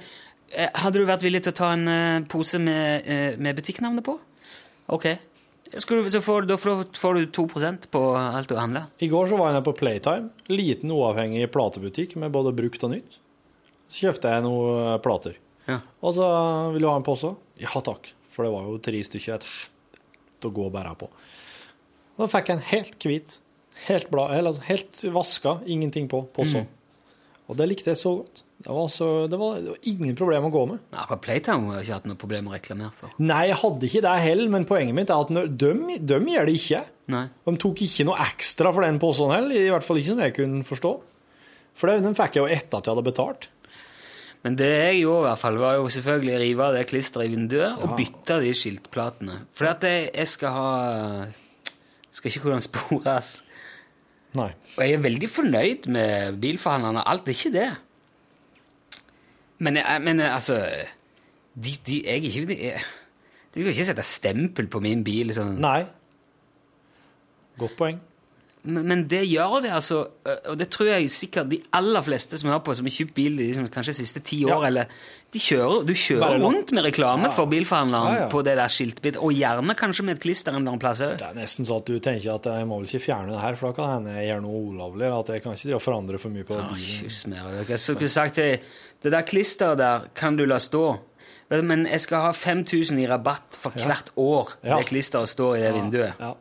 [0.52, 4.04] eh, Hadde du vært villig til å ta en eh, pose med, eh, med butikknavnet
[4.06, 4.18] på?
[4.94, 5.08] OK.
[5.66, 8.86] Du, så får, da får, du 2% på alt du handler.
[9.02, 12.92] I går så var jeg nede på Playtime, liten uavhengig platebutikk med både brukt og
[12.94, 13.18] nytt.
[13.90, 15.34] Så kjøpte jeg noen plater.
[15.66, 15.80] Ja.
[16.06, 16.28] Og så
[16.74, 17.32] vil du ha en pose?
[17.58, 19.50] Ja takk, for det var jo tre stykker
[20.46, 21.10] å gå og bære på.
[22.16, 23.36] Da fikk jeg en helt hvit,
[23.88, 26.62] helt, eller altså helt vaska, ingenting på pose.
[26.62, 26.75] Mm.
[27.46, 28.42] Og det likte jeg så godt.
[28.66, 30.84] Det var, så, det var, det var ingen problem å gå med.
[30.90, 33.12] Nei, for Playtime har jeg ikke hatt noe problem å reklamere for.
[33.22, 36.48] Nei, jeg hadde ikke det heller, men poenget mitt er at når, de, de gjør
[36.48, 36.80] det ikke.
[37.14, 37.26] Nei.
[37.46, 40.34] De tok ikke noe ekstra for den posen heller, i hvert fall ikke som jeg
[40.40, 40.92] kunne forstå.
[41.76, 43.48] For det, den fikk jeg jo etter at jeg hadde betalt.
[44.46, 47.32] Men det jeg gjorde, i hvert fall, var jo selvfølgelig rive av det klisteret i
[47.34, 49.40] vinduet og bytte de skiltplatene.
[49.58, 50.68] For at jeg, jeg skal ha
[52.14, 53.32] Skal ikke kunne spores.
[54.36, 54.50] Nei.
[54.76, 57.04] Og jeg er veldig fornøyd med bilforhandlerne.
[57.08, 57.68] Alt er ikke det.
[59.58, 60.60] Men, jeg, men altså
[61.56, 62.82] de, de, jeg ikke jeg,
[63.54, 65.32] De skal ikke sette stempel på min bil.
[65.36, 65.56] Sånn.
[65.62, 65.80] Nei.
[67.56, 68.02] Godt poeng.
[68.66, 70.02] Men, men det gjør det, altså.
[70.50, 73.36] Og det tror jeg sikkert de aller fleste som hører på, som har kjøpt bil
[73.38, 74.66] de liksom, kanskje de siste ti år, Ja.
[74.68, 74.86] eller
[75.32, 77.30] de kjører, Du kjører rundt med reklame Ja.
[77.30, 80.70] for bilforhandleren Ja, på det der skiltbit, og gjerne kanskje med et klister en eller
[80.76, 81.16] annen plass òg.
[81.18, 83.54] Det er nesten sånn at du tenker at jeg må vel ikke fjerne det her,
[83.56, 85.10] for da kan hende jeg gjør noe ulovlig.
[85.20, 87.68] At jeg kan ikke forandre for mye på Ja, bilen.
[87.68, 88.58] Jeg skulle sagt til
[89.02, 90.98] det der klisteret der kan du la stå.
[91.50, 95.74] Men jeg skal ha 5000 i rabatt for hvert år det klisteret står i det
[95.74, 96.14] vinduet.
[96.18, 96.32] Ja.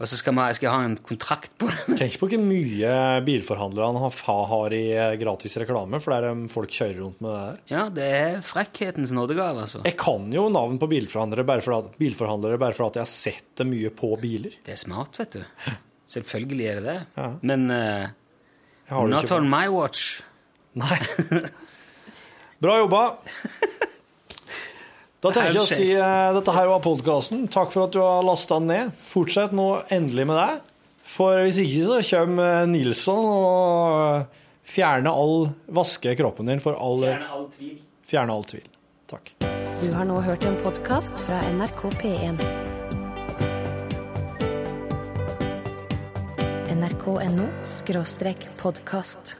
[0.00, 1.96] Og så skal, man, skal jeg ha en kontrakt på det.
[2.00, 2.92] Tenk på hvor mye
[3.26, 4.14] bilforhandlerne har,
[4.48, 7.58] har i eh, gratis reklame, for det er um, folk kjører rundt med det her.
[7.68, 9.82] Ja, det er frekkhetens nådegave, altså.
[9.84, 13.12] Jeg kan jo navn på bilforhandlere bare for at, bilforhandlere bare for at jeg har
[13.12, 14.56] sett det mye på biler.
[14.64, 15.76] Det er smart, vet du.
[16.16, 16.98] Selvfølgelig er det det.
[17.20, 17.28] Ja.
[17.52, 20.22] Men uh, not on my watch.
[20.80, 20.96] Nei.
[22.64, 23.04] Bra jobba.
[25.20, 27.44] Da tenker jeg å si uh, dette her var podkasten.
[27.52, 28.92] Takk for at du har lasta den ned.
[29.10, 30.52] Fortsett nå endelig med det.
[31.10, 34.36] For hvis ikke så kommer eh, Nilsson og
[34.70, 37.80] fjerner all Vaske kroppen din for all all tvil.
[38.06, 38.64] Fjerne all tvil.
[39.10, 39.34] Takk.
[39.82, 42.40] Du har nå hørt en podkast fra NRK P1.
[46.78, 49.34] NRK.no skråstrek podkast.